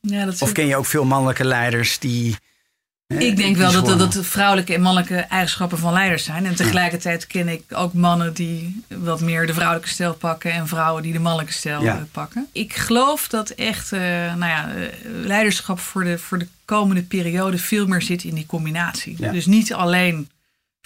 ja 0.00 0.24
dat 0.24 0.42
Of 0.42 0.52
ken 0.52 0.66
je 0.66 0.76
ook 0.76 0.86
veel 0.86 1.04
mannelijke 1.04 1.44
leiders 1.44 1.98
die. 1.98 2.36
Ik 3.16 3.36
denk 3.36 3.56
wel 3.56 3.72
dat 3.72 3.86
dat 3.86 4.12
dat 4.12 4.26
vrouwelijke 4.26 4.74
en 4.74 4.80
mannelijke 4.80 5.16
eigenschappen 5.16 5.78
van 5.78 5.92
leiders 5.92 6.24
zijn. 6.24 6.46
En 6.46 6.54
tegelijkertijd 6.54 7.26
ken 7.26 7.48
ik 7.48 7.62
ook 7.74 7.92
mannen 7.92 8.34
die 8.34 8.82
wat 8.88 9.20
meer 9.20 9.46
de 9.46 9.52
vrouwelijke 9.54 9.88
stijl 9.88 10.14
pakken 10.14 10.52
en 10.52 10.68
vrouwen 10.68 11.02
die 11.02 11.12
de 11.12 11.18
mannelijke 11.18 11.52
stijl 11.52 11.82
Ja. 11.82 11.96
eh, 11.96 12.02
pakken. 12.12 12.46
Ik 12.52 12.74
geloof 12.74 13.28
dat 13.28 13.50
echt 13.50 13.92
eh, 13.92 14.00
nou 14.00 14.44
ja, 14.46 14.68
eh, 14.74 14.82
leiderschap 15.24 15.78
voor 15.80 16.04
de, 16.04 16.18
voor 16.18 16.38
de 16.38 16.46
komende 16.64 17.02
periode 17.02 17.58
veel 17.58 17.86
meer 17.86 18.02
zit 18.02 18.24
in 18.24 18.34
die 18.34 18.46
combinatie. 18.46 19.14
Ja. 19.18 19.32
Dus 19.32 19.46
niet 19.46 19.72
alleen 19.74 20.28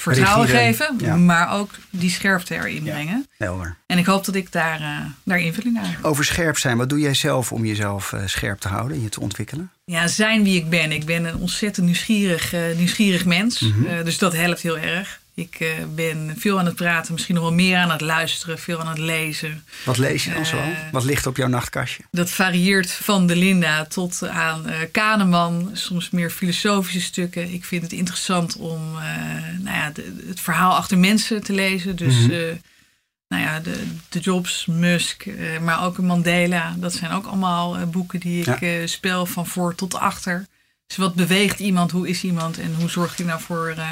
vertrouwen 0.02 0.46
Rigide, 0.46 0.64
geven, 0.64 0.96
ja. 0.98 1.16
maar 1.16 1.52
ook 1.52 1.70
die 1.90 2.10
scherpte 2.10 2.54
erin 2.54 2.84
Ja. 2.84 2.92
brengen. 2.92 3.26
Helder. 3.38 3.76
En 3.86 3.98
ik 3.98 4.06
hoop 4.06 4.24
dat 4.24 4.34
ik 4.34 4.52
daar, 4.52 4.80
eh, 4.80 4.96
daar 5.24 5.38
invulling 5.40 5.78
aan 5.78 5.84
heb. 5.84 6.04
Over 6.04 6.24
scherp 6.24 6.58
zijn, 6.58 6.76
wat 6.76 6.88
doe 6.88 6.98
jij 7.00 7.14
zelf 7.14 7.52
om 7.52 7.64
jezelf 7.64 8.12
eh, 8.12 8.20
scherp 8.26 8.58
te 8.60 8.68
houden 8.68 8.96
en 8.96 9.02
je 9.02 9.08
te 9.08 9.20
ontwikkelen? 9.20 9.70
Ja, 9.84 10.06
zijn 10.08 10.42
wie 10.42 10.56
ik 10.56 10.68
ben. 10.70 10.92
Ik 10.92 11.04
ben 11.04 11.24
een 11.24 11.36
ontzettend 11.36 11.86
nieuwsgierig, 11.86 12.52
eh, 12.52 12.60
nieuwsgierig 12.76 13.24
mens. 13.24 13.60
Mhm. 13.60 13.84
Eh, 13.86 14.04
dus 14.04 14.18
dat 14.18 14.32
helpt 14.32 14.60
heel 14.60 14.78
erg. 14.78 15.20
Ik 15.34 15.54
eh, 15.60 15.68
ben 15.94 16.34
veel 16.38 16.58
aan 16.58 16.66
het 16.66 16.74
praten, 16.74 17.12
misschien 17.12 17.34
nog 17.34 17.44
wel 17.44 17.52
meer 17.52 17.76
aan 17.76 17.90
het 17.90 18.00
luisteren, 18.00 18.58
veel 18.58 18.80
aan 18.80 18.88
het 18.88 18.98
lezen. 18.98 19.64
Wat 19.84 19.98
lees 19.98 20.24
je 20.24 20.30
dan 20.32 20.42
Eh, 20.42 20.48
zo? 20.48 20.60
Wat 20.92 21.04
ligt 21.04 21.26
op 21.26 21.36
jouw 21.36 21.48
nachtkastje? 21.48 22.02
Dat 22.10 22.30
varieert 22.30 22.90
van 22.92 23.26
de 23.26 23.36
Linda 23.36 23.84
tot 23.84 24.28
aan 24.28 24.68
eh 24.68 24.78
Kahneman, 24.92 25.70
soms 25.72 26.10
meer 26.10 26.30
filosofische 26.30 27.00
stukken. 27.00 27.52
Ik 27.52 27.64
vind 27.64 27.82
het 27.82 27.92
interessant 27.92 28.56
om 28.56 28.98
eh, 28.98 29.04
nou 29.58 29.76
ja, 29.76 29.90
de- 29.90 30.24
het 30.28 30.40
verhaal 30.40 30.74
achter 30.76 30.98
mensen 30.98 31.42
te 31.42 31.52
lezen. 31.52 31.96
Dus 31.96 32.14
Mhm. 32.18 32.30
eh, 32.30 32.38
nou 33.28 33.42
ja, 33.42 33.60
de, 33.60 33.86
de 34.08 34.18
Jobs, 34.20 34.66
Musk, 34.66 35.26
eh, 35.26 35.58
maar 35.58 35.84
ook 35.84 35.98
Mandela. 35.98 36.74
Dat 36.78 36.92
zijn 36.92 37.10
ook 37.12 37.26
allemaal 37.26 37.76
eh, 37.76 37.82
boeken 37.86 38.20
die 38.20 38.40
ik 38.40 38.46
Ja. 38.60 38.60
eh, 38.60 38.86
spel 38.86 39.26
van 39.26 39.46
voor 39.46 39.74
tot 39.74 39.94
achter. 39.94 40.46
Dus 40.86 40.96
wat 40.96 41.14
beweegt 41.14 41.58
iemand? 41.60 41.90
Hoe 41.90 42.08
is 42.08 42.22
iemand? 42.22 42.58
En 42.58 42.74
hoe 42.78 42.90
zorgt 42.90 43.18
hij 43.18 43.26
nou 43.26 43.40
voor 43.40 43.68
eh, 43.76 43.90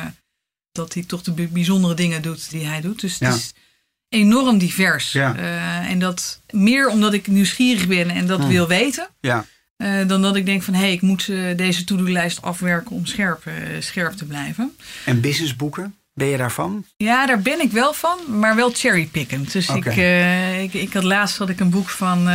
dat 0.72 0.94
hij 0.94 1.02
toch 1.06 1.22
de 1.22 1.33
bi- 1.33 1.48
bijzondere 1.48 1.94
dingen 1.94 2.22
doet 2.22 2.50
die 2.50 2.66
hij 2.66 2.80
doet? 2.80 3.00
Dus 3.00 3.18
Ja. 3.18 3.26
het 3.30 3.37
is 3.37 3.52
enorm 4.09 4.59
divers. 4.59 5.12
Ja. 5.12 5.37
Eh, 5.37 5.90
en 5.90 5.98
dat 5.98 6.40
meer 6.50 6.88
omdat 6.88 7.12
ik 7.12 7.26
nieuwsgierig 7.26 7.87
ben 7.87 8.11
en 8.11 8.26
dat 8.26 8.44
wil 8.46 8.66
weten. 8.68 9.09
Ja, 9.20 9.44
eh, 9.76 10.06
dan 10.06 10.22
dat 10.22 10.37
ik 10.37 10.46
denk 10.46 10.62
van 10.62 10.74
hé, 10.74 10.80
hey, 10.80 10.92
ik 10.92 11.00
moet 11.02 11.28
eh, 11.28 11.56
deze 11.56 11.85
to-do-lijst 11.85 12.42
afwerken 12.42 12.90
om 12.90 13.06
scherp, 13.06 13.42
scherp 13.80 14.12
te 14.12 14.24
blijven. 14.24 14.76
en 15.04 15.20
businessboeken, 15.20 15.94
ben 16.14 16.26
je 16.26 16.37
daarvan? 16.37 16.85
Ja, 16.96 17.26
daar 17.26 17.40
ben 17.42 17.61
ik 17.61 17.70
wel 17.72 17.92
van, 17.92 18.18
maar 18.38 18.56
wel 18.56 18.70
cherrypickend. 18.72 19.52
Dus 19.52 19.68
ik, 19.68 19.85
ik, 20.62 20.72
ik 20.74 20.92
had 20.92 21.04
laatst 21.04 21.37
had 21.38 21.48
ik 21.48 21.61
een 21.61 21.70
boek 21.70 21.88
van 21.88 22.28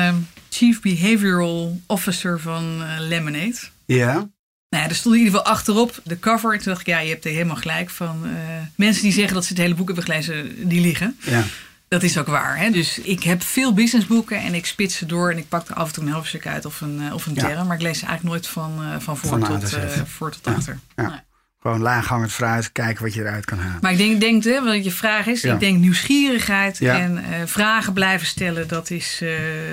Chief 0.49 0.81
Behavioral 0.81 1.81
Officer 1.87 2.39
van 2.39 2.83
Lemonade. 2.99 3.55
Ja. 3.85 4.29
Nou 4.75 4.87
ja, 4.87 4.93
er 4.93 4.99
stond 4.99 5.15
in 5.15 5.21
ieder 5.21 5.37
geval 5.39 5.53
achterop 5.53 5.99
de 6.03 6.19
cover. 6.19 6.51
Toen 6.57 6.65
dacht 6.65 6.79
ik, 6.79 6.85
ja, 6.87 6.99
je 6.99 7.09
hebt 7.09 7.25
er 7.25 7.31
helemaal 7.31 7.55
gelijk 7.55 7.89
van. 7.89 8.21
eh, 8.25 8.31
mensen 8.75 9.03
die 9.03 9.11
zeggen 9.11 9.33
dat 9.33 9.43
ze 9.45 9.53
het 9.53 9.61
hele 9.61 9.75
boek 9.75 9.85
hebben 9.87 10.03
gelezen, 10.05 10.67
die 10.69 10.81
liegen. 10.81 11.17
ja. 11.23 11.43
Dat 11.87 12.03
is 12.03 12.17
ook 12.17 12.27
waar. 12.27 12.57
Hè? 12.57 12.69
Dus 12.69 12.99
ik 12.99 13.23
heb 13.23 13.43
veel 13.43 13.73
businessboeken 13.73 14.37
en 14.41 14.53
ik 14.53 14.65
spits 14.65 14.95
ze 14.97 15.05
door 15.05 15.31
en 15.31 15.37
ik 15.37 15.47
pak 15.49 15.67
er 15.67 15.75
af 15.75 15.87
en 15.87 15.93
toe 15.93 16.03
een 16.03 16.11
hoofdstuk 16.11 16.47
uit 16.47 16.65
of 16.65 16.81
een, 16.81 17.01
eh, 17.07 17.13
of 17.13 17.25
een 17.25 17.33
Ja. 17.33 17.47
term. 17.47 17.67
Maar 17.67 17.75
ik 17.75 17.81
lees 17.81 17.99
ze 17.99 18.05
eigenlijk 18.05 18.35
nooit 18.35 18.47
van, 18.47 18.83
eh, 18.83 18.99
van 18.99 19.17
voor 19.17 19.29
Van 19.29 19.59
tot, 19.59 19.73
eh, 19.73 19.89
voor 20.05 20.31
tot 20.31 20.45
Ja. 20.45 20.51
achter. 20.53 20.79
Ja. 20.95 21.23
Gewoon 21.61 21.81
laaghangend 21.81 22.31
fruit, 22.31 22.71
kijken 22.71 23.03
wat 23.03 23.13
je 23.13 23.19
eruit 23.21 23.45
kan 23.45 23.57
halen. 23.59 23.77
Maar 23.81 23.91
ik 23.91 23.97
denk, 23.97 24.19
denk 24.21 24.43
hè, 24.43 24.63
wat 24.63 24.83
je 24.83 24.91
vraag 24.91 25.25
is, 25.27 25.43
ik 25.43 25.59
denk 25.59 25.79
nieuwsgierigheid 25.79 26.81
en 26.81 27.23
vragen 27.45 27.93
blijven 27.93 28.27
stellen, 28.27 28.67
dat 28.67 28.89
is, 28.89 29.21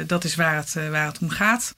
dat 0.06 0.24
is 0.24 0.34
waar, 0.34 0.56
het, 0.56 0.72
waar 0.90 1.06
het 1.06 1.18
om 1.18 1.28
gaat. 1.30 1.74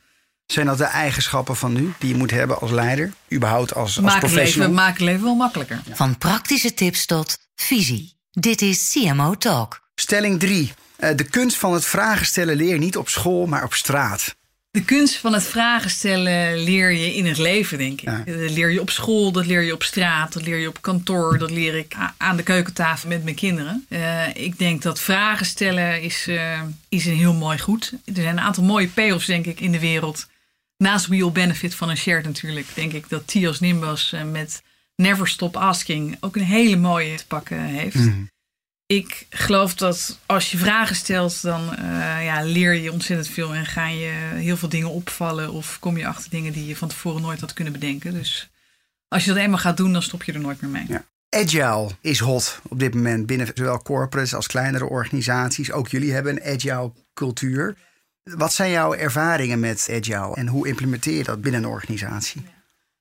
Zijn 0.47 0.67
dat 0.67 0.79
de 0.79 0.85
eigenschappen 0.85 1.57
van 1.57 1.73
nu 1.73 1.93
die 1.99 2.09
je 2.09 2.15
moet 2.15 2.31
hebben 2.31 2.61
als 2.61 2.71
leider? 2.71 3.13
Überhaupt 3.33 3.75
als, 3.75 3.97
als 3.97 4.05
Maak 4.05 4.13
het, 4.13 4.21
professional? 4.21 4.69
leven, 4.69 4.83
maak 4.83 4.93
het 4.93 5.03
leven 5.03 5.23
wel 5.23 5.35
makkelijker. 5.35 5.81
Van 5.93 6.19
praktische 6.19 6.75
tips 6.75 7.07
tot 7.07 7.39
visie. 7.55 8.13
Dit 8.31 8.63
is 8.63 8.91
CMO 8.93 9.35
Talk. 9.35 9.81
Stelling 9.95 10.41
3. 10.41 10.73
de 11.17 11.25
kunst 11.25 11.57
van 11.57 11.73
het 11.73 11.85
vragen 11.85 12.27
stellen 12.27 12.57
leer 12.57 12.73
je 12.73 12.79
niet 12.79 12.97
op 12.97 13.09
school, 13.09 13.47
maar 13.47 13.65
op 13.65 13.75
straat. 13.75 14.35
De 14.71 14.85
kunst 14.85 15.17
van 15.17 15.33
het 15.33 15.43
vragen 15.43 15.91
stellen 15.91 16.59
leer 16.59 16.93
je 16.93 17.15
in 17.15 17.27
het 17.27 17.39
leven, 17.39 17.79
denk 17.79 18.01
ik. 18.01 18.09
Ja. 18.09 18.23
Dat 18.27 18.51
leer 18.51 18.71
je 18.71 18.81
op 18.81 18.91
school, 18.91 19.33
dat 19.33 19.47
leer 19.47 19.63
je 19.63 19.73
op 19.73 19.83
straat, 19.83 20.33
dat 20.33 20.43
leer 20.43 20.59
je 20.59 20.69
op 20.69 20.83
kantoor, 20.83 21.39
dat 21.39 21.51
leer 21.51 21.75
ik 21.75 21.95
aan 22.17 22.37
de 22.37 22.43
keukentafel 22.43 23.09
met 23.09 23.25
mijn 23.25 23.37
kinderen. 23.37 23.87
Eh, 23.89 24.35
ik 24.35 24.59
denk 24.59 24.83
dat 24.83 25.01
vragen 25.01 25.47
stellen 25.47 26.03
is, 26.03 26.27
eh, 26.29 26.61
is 26.89 27.07
een 27.07 27.17
heel 27.17 27.35
mooi 27.35 27.59
goed. 27.59 27.93
Er 28.05 28.15
zijn 28.15 28.27
een 28.27 28.41
aantal 28.45 28.65
mooie 28.65 28.89
payoffs, 28.89 29.27
denk 29.27 29.47
ik, 29.47 29.61
in 29.61 29.73
de 29.73 29.81
wereld. 29.81 30.27
Naast 30.85 31.11
All 31.11 31.33
Benefit 31.33 31.75
van 31.75 31.89
een 31.89 31.97
shared 31.97 32.25
natuurlijk, 32.25 32.67
denk 32.75 32.93
ik 32.93 33.09
dat 33.09 33.27
Tios 33.27 33.61
Nimbas 33.61 34.13
eh, 34.13 34.25
met 34.25 34.63
Never 34.97 35.29
Stop 35.29 35.57
Asking 35.57 36.17
ook 36.21 36.37
een 36.37 36.43
hele 36.43 36.77
mooie 36.77 37.17
te 37.17 37.27
pakken 37.27 37.61
heeft. 37.61 37.95
Mhm. 37.95 38.25
Ik 38.87 39.27
geloof 39.31 39.75
dat 39.75 40.19
als 40.27 40.51
je 40.51 40.59
vragen 40.59 40.97
stelt, 40.97 41.43
dan 41.43 41.77
eh, 41.77 42.25
ja, 42.25 42.43
leer 42.43 42.73
je 42.75 42.93
ontzettend 42.93 43.29
veel 43.29 43.55
en 43.55 43.67
gaan 43.67 43.97
je 43.97 44.11
heel 44.35 44.57
veel 44.57 44.69
dingen 44.69 44.91
opvallen 44.91 45.53
of 45.53 45.79
kom 45.81 45.97
je 45.97 46.07
achter 46.07 46.31
dingen 46.31 46.53
die 46.53 46.67
je 46.67 46.77
van 46.77 46.89
tevoren 46.89 47.23
nooit 47.23 47.41
had 47.41 47.53
kunnen 47.53 47.73
bedenken. 47.73 48.13
Dus 48.13 48.51
als 49.09 49.25
je 49.25 49.31
dat 49.31 49.39
eenmaal 49.39 49.59
gaat 49.59 49.77
doen, 49.77 49.93
dan 49.93 50.03
stop 50.03 50.23
je 50.23 50.33
er 50.33 50.41
nooit 50.41 50.61
meer 50.61 50.71
mee. 50.71 50.85
Ja. 50.89 51.05
Agile 51.29 51.91
is 52.01 52.19
hot 52.19 52.61
op 52.69 52.79
dit 52.79 52.95
moment 52.95 53.27
binnen 53.27 53.51
zowel 53.55 53.83
corporates 53.83 54.35
als 54.35 54.47
kleinere 54.47 54.89
organisaties. 54.89 55.73
Ook 55.73 55.89
jullie 55.89 56.13
hebben 56.13 56.33
een 56.33 56.55
agile 56.55 56.93
cultuur. 57.15 57.77
Wat 58.25 58.53
zijn 58.55 58.71
jouw 58.71 58.95
ervaringen 58.95 59.61
met 59.61 59.89
agile 59.91 60.35
en 60.35 60.47
hoe 60.49 60.69
implementeer 60.69 61.17
je 61.17 61.25
dat 61.25 61.41
binnen 61.43 61.63
een 61.63 61.69
organisatie? 61.69 62.43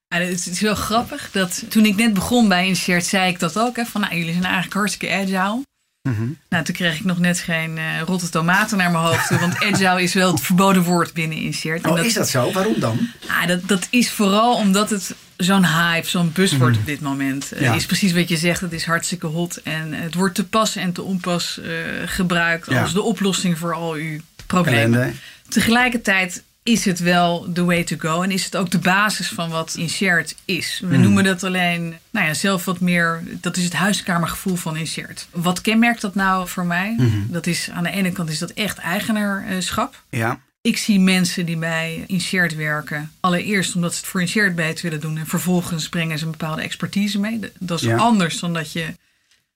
Ja, 0.08 0.18
het 0.18 0.46
is 0.46 0.60
wel 0.60 0.74
grappig 0.74 1.30
dat 1.30 1.64
toen 1.68 1.84
ik 1.84 1.96
net 1.96 2.14
begon 2.14 2.48
bij 2.48 2.66
Insert, 2.66 3.04
zei 3.06 3.30
ik 3.30 3.38
dat 3.38 3.58
ook. 3.58 3.76
Hè, 3.76 3.84
van 3.84 4.00
nou, 4.00 4.14
jullie 4.14 4.32
zijn 4.32 4.44
eigenlijk 4.44 4.74
hartstikke 4.74 5.14
agile. 5.14 5.62
Mhm. 6.08 6.26
Nou, 6.48 6.64
toen 6.64 6.74
kreeg 6.74 6.98
ik 6.98 7.04
nog 7.04 7.18
net 7.18 7.38
geen 7.38 7.78
eh, 7.78 8.00
rotte 8.06 8.28
tomaten 8.28 8.76
naar 8.78 8.90
mijn 8.90 9.04
hoofd. 9.04 9.40
Want 9.40 9.56
agile 9.72 10.02
is 10.02 10.14
wel 10.14 10.30
het 10.32 10.40
verboden 10.40 10.82
woord 10.82 11.12
binnen 11.12 11.38
Insert. 11.38 11.86
Oh, 11.86 11.98
is 12.04 12.14
dat 12.14 12.28
zo? 12.28 12.52
Waarom 12.52 12.80
dan? 12.80 13.08
Ah, 13.28 13.46
dat, 13.46 13.68
dat 13.68 13.86
is 13.90 14.10
vooral 14.12 14.54
omdat 14.54 14.90
het 14.90 15.14
zo'n 15.36 15.66
hype, 15.66 16.08
zo'n 16.08 16.32
buzzword 16.32 16.76
op 16.76 16.86
dit 16.86 17.00
moment 17.00 17.52
eh, 17.52 17.60
Ja. 17.60 17.74
is. 17.74 17.86
Precies 17.86 18.12
wat 18.12 18.28
je 18.28 18.36
zegt, 18.36 18.60
het 18.60 18.72
is 18.72 18.84
hartstikke 18.84 19.26
hot. 19.26 19.56
En 19.62 19.92
het 19.92 20.14
wordt 20.14 20.34
te 20.34 20.46
pas 20.46 20.76
en 20.76 20.92
te 20.92 21.02
onpas 21.02 21.60
eh, 21.60 21.68
gebruikt 22.06 22.70
Ja. 22.70 22.82
als 22.82 22.92
de 22.92 23.02
oplossing 23.02 23.58
voor 23.58 23.74
al 23.74 23.92
uw 23.92 24.20
Ellende. 24.52 25.12
Tegelijkertijd 25.48 26.42
is 26.62 26.84
het 26.84 26.98
wel 26.98 27.48
the 27.52 27.64
way 27.64 27.84
to 27.84 27.96
go. 27.98 28.22
En 28.22 28.30
is 28.30 28.44
het 28.44 28.56
ook 28.56 28.70
de 28.70 28.78
basis 28.78 29.28
van 29.28 29.50
wat 29.50 29.74
Insert 29.78 30.34
is. 30.44 30.80
We 30.84 30.96
Mm. 30.96 31.02
noemen 31.02 31.24
dat 31.24 31.44
alleen, 31.44 31.94
nou 32.10 32.26
ja, 32.26 32.34
zelf 32.34 32.64
wat 32.64 32.80
meer... 32.80 33.22
Dat 33.40 33.56
is 33.56 33.64
het 33.64 33.72
huiskamergevoel 33.72 34.56
van 34.56 34.76
Insert. 34.76 35.26
Wat 35.30 35.60
kenmerkt 35.60 36.00
dat 36.00 36.14
nou 36.14 36.48
voor 36.48 36.66
mij? 36.66 36.94
Mhm. 36.98 37.08
Dat 37.32 37.46
is 37.46 37.70
aan 37.70 37.82
de 37.82 37.90
ene 37.90 38.12
kant 38.12 38.30
is 38.30 38.38
dat 38.38 38.50
echt 38.50 38.78
eigenaarschap. 38.78 40.02
Ja, 40.10 40.40
Ik 40.60 40.76
zie 40.78 41.00
mensen 41.00 41.46
die 41.46 41.56
bij 41.56 42.04
Insert 42.06 42.54
werken. 42.56 43.12
Allereerst 43.20 43.74
omdat 43.74 43.92
ze 43.94 43.98
het 44.00 44.08
voor 44.08 44.20
Insert 44.20 44.54
beter 44.54 44.82
willen 44.84 45.00
doen. 45.00 45.18
En 45.18 45.26
vervolgens 45.26 45.88
brengen 45.88 46.18
ze 46.18 46.24
een 46.24 46.30
bepaalde 46.30 46.62
expertise 46.62 47.20
mee. 47.20 47.40
Dat 47.58 47.80
is 47.80 47.86
Ja. 47.86 47.96
anders 47.96 48.40
dan 48.40 48.52
dat 48.52 48.72
je 48.72 48.86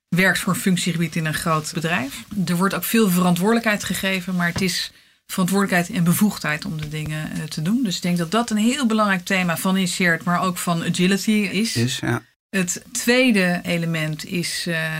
werkt 0.08 0.38
voor 0.38 0.52
een 0.52 0.60
functiegebied 0.60 1.16
in 1.16 1.26
een 1.26 1.34
groot 1.34 1.70
bedrijf. 1.74 2.24
Er 2.46 2.56
wordt 2.56 2.74
ook 2.74 2.84
veel 2.84 3.10
verantwoordelijkheid 3.10 3.84
gegeven. 3.84 4.34
Maar 4.36 4.46
het 4.48 4.60
is 4.60 4.90
verantwoordelijkheid 5.26 5.98
en 5.98 6.04
bevoegdheid 6.04 6.64
om 6.64 6.80
de 6.80 6.88
dingen 6.88 7.32
eh, 7.32 7.42
te 7.42 7.62
doen. 7.62 7.82
Dus 7.82 7.96
ik 7.96 8.02
denk 8.02 8.18
dat 8.18 8.30
dat 8.30 8.50
een 8.50 8.56
heel 8.56 8.86
belangrijk 8.86 9.24
thema 9.24 9.56
van 9.56 9.76
Insert. 9.76 10.24
Maar 10.24 10.40
ook 10.42 10.58
van 10.58 10.84
agility 10.84 11.30
is. 11.30 11.72
dus 11.72 11.98
ja. 11.98 12.22
Het 12.50 12.82
tweede 12.92 13.60
element 13.62 14.24
is 14.26 14.64
eh, 14.66 14.92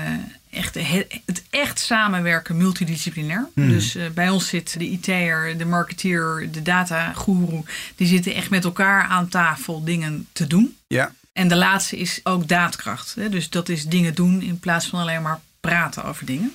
echt 0.50 0.74
he- 0.74 1.06
het 1.26 1.42
echt 1.50 1.78
samenwerken 1.78 2.56
multidisciplinair. 2.56 3.48
Hmm. 3.54 3.68
Dus 3.68 3.94
eh, 3.94 4.04
bij 4.14 4.28
ons 4.28 4.48
zit 4.48 4.78
de 4.78 4.84
IT'er, 4.90 5.58
de 5.58 5.64
marketeer, 5.64 6.48
de 6.52 6.62
datagoeroe. 6.62 7.64
Die 7.96 8.06
zitten 8.06 8.34
echt 8.34 8.50
met 8.50 8.64
elkaar 8.64 9.02
aan 9.04 9.28
tafel 9.28 9.84
dingen 9.84 10.26
te 10.32 10.46
doen. 10.46 10.76
Ja, 10.86 11.12
En 11.38 11.48
de 11.48 11.56
laatste 11.56 11.96
is 11.96 12.20
ook 12.22 12.48
daadkracht. 12.48 13.14
Hè? 13.14 13.28
Dus 13.28 13.50
dat 13.50 13.68
is 13.68 13.84
dingen 13.84 14.14
doen 14.14 14.42
in 14.42 14.58
plaats 14.58 14.86
van 14.86 15.00
alleen 15.00 15.22
maar 15.22 15.40
praten 15.60 16.04
over 16.04 16.26
dingen. 16.26 16.54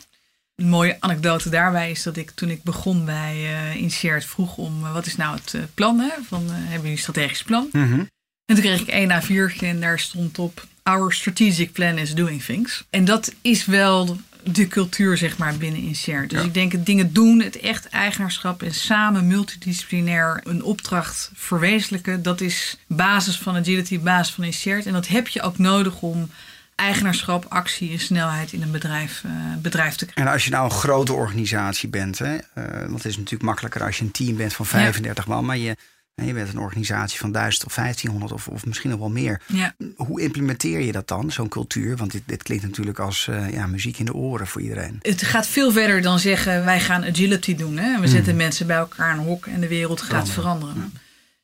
Een 0.55 0.67
mooie 0.69 0.97
anekdote 0.99 1.49
daarbij 1.49 1.91
is 1.91 2.03
dat 2.03 2.17
ik 2.17 2.31
toen 2.31 2.49
ik 2.49 2.63
begon 2.63 3.05
bij 3.05 3.35
eh 3.35 3.75
Insert 3.75 4.25
vroeg 4.25 4.57
om 4.57 4.85
eh, 4.85 4.93
wat 4.93 5.05
is 5.05 5.15
nou 5.15 5.35
het 5.35 5.53
eh, 5.53 5.61
plan? 5.73 5.99
Hè? 5.99 6.09
Van, 6.27 6.49
hebben 6.49 6.71
jullie 6.71 6.91
een 6.91 6.97
strategisch 6.97 7.43
plan? 7.43 7.69
Mhm. 7.71 7.99
En 8.45 8.55
toen 8.55 8.59
kreeg 8.59 8.81
ik 8.81 8.87
één 8.87 9.21
A4'tje 9.21 9.65
en 9.65 9.79
daar 9.79 9.99
stond 9.99 10.39
op... 10.39 10.67
Our 10.83 11.13
strategic 11.13 11.71
plan 11.71 11.97
is 11.97 12.15
doing 12.15 12.43
things. 12.43 12.83
En 12.89 13.05
dat 13.05 13.33
is 13.41 13.65
wel 13.65 14.17
de 14.43 14.67
cultuur, 14.67 15.17
zeg 15.17 15.37
maar, 15.37 15.57
binnen 15.57 15.81
Insert. 15.81 16.29
Dus 16.29 16.39
Ja. 16.39 16.45
ik 16.45 16.53
denk 16.53 16.71
het 16.71 16.85
dingen 16.85 17.13
doen, 17.13 17.41
het 17.41 17.59
echt 17.59 17.89
eigenaarschap... 17.89 18.63
en 18.63 18.73
samen 18.73 19.27
multidisciplinair 19.27 20.41
een 20.43 20.63
opdracht 20.63 21.31
verwezenlijken... 21.35 22.23
dat 22.23 22.41
is 22.41 22.77
basis 22.87 23.37
van 23.37 23.55
agility, 23.55 23.99
basis 23.99 24.33
van 24.33 24.43
Insert. 24.43 24.85
En 24.85 24.93
dat 24.93 25.07
heb 25.07 25.27
je 25.27 25.41
ook 25.41 25.57
nodig 25.57 26.01
om 26.01 26.29
eigenaarschap, 26.75 27.45
actie 27.49 27.91
en 27.91 27.99
snelheid... 27.99 28.53
in 28.53 28.61
een 28.61 28.71
bedrijf, 28.71 29.23
eh, 29.25 29.31
bedrijf 29.57 29.95
te 29.95 30.05
krijgen. 30.05 30.25
En 30.25 30.33
als 30.33 30.43
je 30.43 30.51
nou 30.51 30.63
een 30.63 30.71
grote 30.71 31.13
organisatie 31.13 31.89
bent, 31.89 32.19
hè, 32.19 32.35
eh, 32.35 32.63
het 32.93 33.05
is 33.05 33.17
natuurlijk 33.17 33.43
makkelijker 33.43 33.83
als 33.83 33.97
je 33.97 34.03
een 34.03 34.11
team 34.11 34.35
bent 34.35 34.53
van 34.53 34.65
35 34.65 35.27
man, 35.27 35.45
maar 35.45 35.57
je, 35.57 35.75
je 36.15 36.33
bent 36.33 36.49
een 36.49 36.59
organisatie 36.59 37.19
van 37.19 37.31
1000 37.31 37.65
of 37.65 37.75
1500 37.75 38.33
of, 38.33 38.47
of 38.47 38.65
misschien 38.65 38.89
nog 38.89 38.99
wel 38.99 39.09
meer. 39.09 39.41
Ja. 39.47 39.75
Hoe 39.95 40.21
implementeer 40.21 40.81
je 40.81 40.91
dat 40.91 41.07
dan, 41.07 41.31
zo'n 41.31 41.47
cultuur? 41.47 41.97
Want 41.97 42.11
dit, 42.11 42.21
dit 42.25 42.43
klinkt 42.43 42.63
natuurlijk 42.63 42.99
als 42.99 43.27
eh, 43.27 43.51
ja, 43.53 43.67
muziek 43.67 43.97
in 43.97 44.05
de 44.05 44.13
oren 44.13 44.47
voor 44.47 44.61
iedereen. 44.61 44.99
Het 45.01 45.23
gaat 45.23 45.47
veel 45.47 45.71
verder 45.71 46.01
dan 46.01 46.19
zeggen 46.19 46.65
wij 46.65 46.79
gaan 46.79 47.05
agility 47.05 47.55
doen. 47.55 47.77
Hè? 47.77 47.99
We 47.99 48.07
zetten 48.07 48.35
mensen 48.35 48.67
bij 48.67 48.77
elkaar 48.77 49.13
in 49.13 49.19
een 49.19 49.25
hok 49.25 49.45
en 49.45 49.61
de 49.61 49.67
wereld 49.67 50.01
gaat 50.01 50.29
Veranderen. 50.29 50.93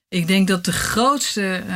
Ik 0.09 0.27
denk 0.27 0.47
dat 0.47 0.65
de 0.65 0.71
grootste 0.71 1.63
eh, 1.67 1.71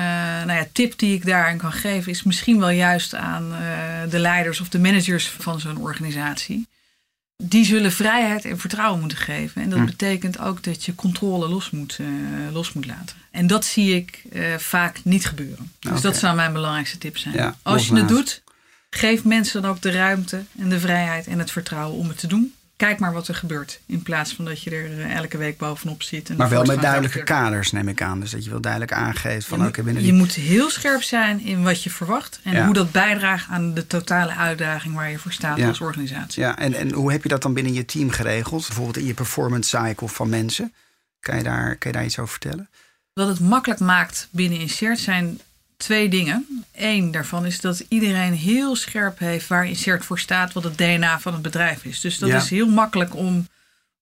nou 0.45 0.51
ja, 0.51 0.67
tip 0.71 0.99
die 0.99 1.15
ik 1.15 1.25
daarin 1.25 1.57
kan 1.57 1.71
geven 1.71 2.11
is 2.11 2.23
misschien 2.23 2.59
wel 2.59 2.69
juist 2.69 3.15
aan 3.15 3.53
eh, 3.53 4.09
de 4.09 4.19
leiders 4.19 4.61
of 4.61 4.69
de 4.69 4.79
managers 4.79 5.27
van 5.27 5.59
zo'n 5.59 5.77
organisatie. 5.77 6.67
Die 7.37 7.65
zullen 7.65 7.91
vrijheid 7.91 8.45
en 8.45 8.59
vertrouwen 8.59 8.99
moeten 8.99 9.17
geven. 9.17 9.61
En 9.61 9.69
dat 9.69 9.79
Hm. 9.79 9.85
betekent 9.85 10.39
ook 10.39 10.63
dat 10.63 10.83
je 10.83 10.95
controle 10.95 11.47
los 11.47 11.69
moet, 11.69 11.97
eh, 11.99 12.07
los 12.53 12.73
moet 12.73 12.85
laten. 12.85 13.15
En 13.31 13.47
dat 13.47 13.65
zie 13.65 13.95
ik 13.95 14.23
eh, 14.31 14.55
vaak 14.57 14.99
niet 15.03 15.25
gebeuren. 15.25 15.71
Dus 15.79 15.91
Oké. 15.91 16.01
dat 16.01 16.17
zou 16.17 16.35
mijn 16.35 16.53
belangrijkste 16.53 16.97
tip 16.97 17.17
zijn. 17.17 17.35
Ja, 17.35 17.55
Als 17.61 17.87
je 17.87 17.95
het 17.95 18.07
doet, 18.07 18.41
geef 18.89 19.23
mensen 19.23 19.61
dan 19.61 19.71
ook 19.71 19.81
de 19.81 19.91
ruimte 19.91 20.43
en 20.59 20.69
de 20.69 20.79
vrijheid 20.79 21.27
en 21.27 21.39
het 21.39 21.51
vertrouwen 21.51 21.97
om 21.99 22.07
het 22.07 22.17
te 22.19 22.27
doen. 22.27 22.53
Kijk 22.77 22.99
maar 22.99 23.13
wat 23.13 23.27
er 23.27 23.35
gebeurt. 23.35 23.79
In 23.85 24.03
plaats 24.03 24.33
van 24.33 24.45
dat 24.45 24.63
je 24.63 24.69
er 24.69 24.99
eh, 24.99 25.15
elke 25.15 25.37
week 25.37 25.57
bovenop 25.57 26.03
zit. 26.03 26.29
En 26.29 26.35
Maar 26.35 26.49
wel 26.49 26.63
met 26.63 26.81
duidelijke 26.81 27.23
kaders, 27.23 27.71
neem 27.71 27.87
ik 27.87 28.01
aan. 28.01 28.19
Dus 28.19 28.31
dat 28.31 28.43
je 28.43 28.49
wel 28.49 28.61
duidelijk 28.61 28.91
aangeeft 28.93 29.45
van 29.47 29.59
Je, 29.59 29.67
oké, 29.67 29.83
binnen 29.83 30.03
moet, 30.03 30.11
je 30.11 30.17
moet 30.17 30.33
heel 30.33 30.69
scherp 30.69 31.01
zijn 31.01 31.39
in 31.45 31.63
wat 31.63 31.83
je 31.83 31.89
verwacht. 31.89 32.39
En 32.43 32.53
Ja. 32.53 32.65
hoe 32.65 32.73
dat 32.73 32.91
bijdraagt 32.91 33.49
aan 33.49 33.73
de 33.73 33.87
totale 33.87 34.33
uitdaging 34.35 34.95
waar 34.95 35.09
je 35.11 35.17
voor 35.19 35.31
staat 35.31 35.57
Ja. 35.57 35.67
als 35.67 35.81
organisatie. 35.81 36.41
Ja, 36.41 36.57
en, 36.57 36.73
en 36.73 36.91
hoe 36.91 37.11
heb 37.11 37.23
je 37.23 37.29
dat 37.29 37.41
dan 37.41 37.53
binnen 37.53 37.73
je 37.73 37.85
team 37.85 38.09
geregeld? 38.09 38.65
Bijvoorbeeld 38.67 38.97
in 38.97 39.05
je 39.05 39.13
performance 39.13 39.77
cycle 39.77 40.07
van 40.07 40.29
mensen. 40.29 40.73
Kan 41.19 41.37
je 41.37 41.43
daar, 41.43 41.75
kan 41.75 41.91
je 41.91 41.97
daar 41.97 42.05
iets 42.05 42.19
over 42.19 42.31
vertellen? 42.31 42.69
Wat 43.13 43.27
het 43.27 43.39
makkelijk 43.39 43.79
maakt 43.79 44.27
binnen 44.31 44.59
Insert 44.59 44.99
zijn 44.99 45.39
twee 45.83 46.09
dingen. 46.09 46.65
Eén 46.75 47.11
daarvan 47.11 47.45
is 47.45 47.61
dat 47.61 47.83
iedereen 47.87 48.33
heel 48.33 48.75
scherp 48.75 49.19
heeft 49.19 49.47
waar 49.47 49.67
Insert 49.67 50.05
voor 50.05 50.19
staat, 50.19 50.53
wat 50.53 50.63
het 50.63 50.77
DNA 50.77 51.19
van 51.19 51.33
het 51.33 51.41
bedrijf 51.41 51.83
is. 51.85 51.99
Dus 51.99 52.17
dat 52.17 52.29
Ja. 52.29 52.35
is 52.37 52.49
heel 52.49 52.67
makkelijk 52.67 53.15
om 53.15 53.47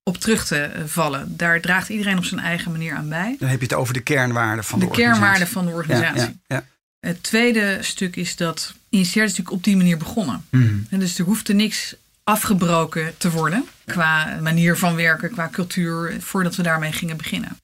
op 0.04 0.17
terug 0.17 0.46
te 0.48 0.72
vallen. 0.86 1.38
Daar 1.38 1.62
draagt 1.62 1.89
iedereen 1.89 2.17
op 2.17 2.24
zijn 2.26 2.39
eigen 2.41 2.72
manier 2.72 2.96
aan 2.96 3.10
bij. 3.10 3.36
Dan 3.39 3.50
heb 3.50 3.60
je 3.60 3.65
het 3.65 3.76
over 3.76 3.94
de 3.94 4.00
kernwaarden 4.02 4.63
van 4.63 4.80
de, 4.80 4.86
De 4.86 4.91
kernwaarden 4.91 5.48
van 5.48 5.65
de 5.65 5.72
organisatie. 5.72 6.39
ja, 6.48 6.56
ja. 6.56 6.65
Het 7.00 7.24
tweede 7.24 7.78
stuk 7.82 8.15
is 8.15 8.36
dat 8.36 8.74
Insert 8.89 9.15
is 9.26 9.30
natuurlijk 9.30 9.52
op 9.56 9.63
die 9.63 9.78
manier 9.78 9.98
begonnen. 9.98 10.46
En 10.89 11.00
dus 11.00 11.20
er 11.20 11.26
hoefde 11.26 11.54
niks 11.54 11.96
afgebroken 12.24 13.13
te 13.17 13.32
worden 13.32 13.65
qua 13.86 14.38
manier 14.41 14.78
van 14.78 14.96
werken, 14.96 15.32
qua 15.32 15.50
cultuur, 15.52 16.15
voordat 16.20 16.56
we 16.56 16.63
daarmee 16.63 16.91
gingen 16.91 17.17
beginnen. 17.17 17.60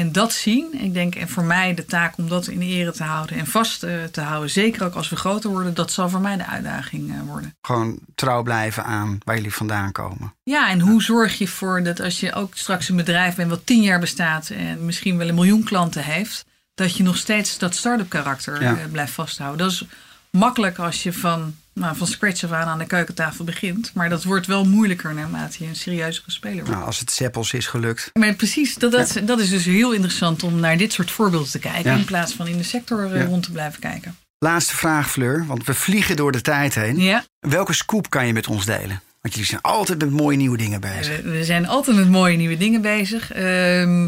En 0.00 0.12
dat 0.12 0.32
zien, 0.32 0.82
ik 0.82 0.94
denk, 0.94 1.14
en 1.14 1.28
voor 1.28 1.44
mij 1.44 1.74
de 1.74 1.84
taak 1.84 2.18
om 2.18 2.28
dat 2.28 2.46
in 2.48 2.60
ere 2.60 2.92
te 2.92 3.02
houden 3.04 3.36
en 3.36 3.46
vast 3.46 3.82
eh, 3.82 4.04
te 4.04 4.20
houden, 4.20 4.50
zeker 4.50 4.84
ook 4.84 4.94
als 4.94 5.08
we 5.08 5.16
groter 5.16 5.50
worden, 5.50 5.74
dat 5.74 5.92
zal 5.92 6.08
voor 6.08 6.20
mij 6.20 6.36
de 6.36 6.46
uitdaging 6.46 7.10
eh, 7.12 7.20
worden. 7.26 7.54
Gewoon 7.60 7.98
trouw 8.14 8.42
blijven 8.42 8.84
aan 8.84 9.18
waar 9.24 9.34
jullie 9.36 9.52
vandaan 9.54 9.92
komen. 9.92 10.34
Ja, 10.42 10.70
en 10.70 10.80
hoe 10.80 11.02
zorg 11.02 11.38
je 11.38 11.44
ervoor 11.44 11.82
dat 11.82 12.00
als 12.00 12.20
je 12.20 12.32
ook 12.32 12.56
straks 12.56 12.88
een 12.88 12.96
bedrijf 12.96 13.34
bent 13.34 13.50
wat 13.50 13.66
tien 13.66 13.82
jaar 13.82 14.00
bestaat 14.00 14.50
en 14.50 14.84
misschien 14.84 15.16
wel 15.16 15.28
een 15.28 15.34
miljoen 15.34 15.64
klanten 15.64 16.04
heeft, 16.04 16.44
dat 16.74 16.96
je 16.96 17.02
nog 17.02 17.16
steeds 17.16 17.58
dat 17.58 17.74
start-up 17.74 18.08
karakter 18.08 18.62
Ja. 18.62 18.76
eh, 18.76 18.84
blijft 18.92 19.12
vasthouden. 19.12 19.58
Dat 19.58 19.70
is 19.72 19.84
makkelijk 20.30 20.78
als 20.78 21.02
je 21.02 21.12
van, 21.12 21.56
nou, 21.80 21.96
van 21.96 22.06
scratch 22.06 22.44
af 22.44 22.50
aan 22.52 22.66
aan 22.66 22.78
de 22.78 22.86
keukentafel 22.86 23.44
begint, 23.44 23.90
maar 23.94 24.08
dat 24.08 24.24
wordt 24.24 24.46
wel 24.46 24.64
moeilijker 24.64 25.14
naarmate 25.14 25.56
je 25.62 25.68
een 25.68 25.76
serieuzere 25.76 26.30
speler 26.30 26.56
wordt. 26.56 26.70
Nou, 26.70 26.84
als 26.84 26.98
het 26.98 27.10
Seppels 27.10 27.52
is 27.52 27.66
gelukt. 27.66 28.10
Maar 28.12 28.34
precies, 28.34 28.74
dat, 28.74 28.92
dat, 28.92 29.20
dat 29.24 29.40
is 29.40 29.48
dus 29.50 29.64
heel 29.64 29.92
interessant 29.92 30.42
om 30.42 30.60
naar 30.60 30.76
dit 30.76 30.92
soort 30.92 31.10
voorbeelden 31.10 31.50
te 31.50 31.58
kijken. 31.58 31.90
Ja. 31.90 31.96
In 31.96 32.04
plaats 32.04 32.32
van 32.32 32.46
in 32.46 32.56
de 32.56 32.62
sector 32.62 33.12
eh, 33.12 33.20
Ja. 33.20 33.24
rond 33.26 33.42
te 33.42 33.52
blijven 33.52 33.80
kijken. 33.80 34.16
Laatste 34.38 34.76
vraag, 34.76 35.10
Fleur, 35.10 35.46
want 35.46 35.64
we 35.64 35.74
vliegen 35.74 36.16
door 36.16 36.32
de 36.32 36.40
tijd 36.40 36.74
heen. 36.74 36.98
Ja, 36.98 37.24
Welke 37.38 37.72
scoop 37.72 38.10
kan 38.10 38.26
je 38.26 38.32
met 38.32 38.46
ons 38.46 38.64
delen? 38.64 39.00
Want 39.20 39.34
jullie 39.34 39.44
zijn 39.48 39.62
altijd 39.62 39.98
met 39.98 40.10
mooie 40.10 40.36
nieuwe 40.36 40.56
dingen 40.56 40.80
bezig. 40.80 41.22
we, 41.22 41.30
we 41.30 41.44
zijn 41.44 41.66
altijd 41.66 41.96
met 41.96 42.08
mooie 42.08 42.36
nieuwe 42.36 42.56
dingen 42.56 42.80
bezig. 42.80 43.32
Ehm, 43.32 44.04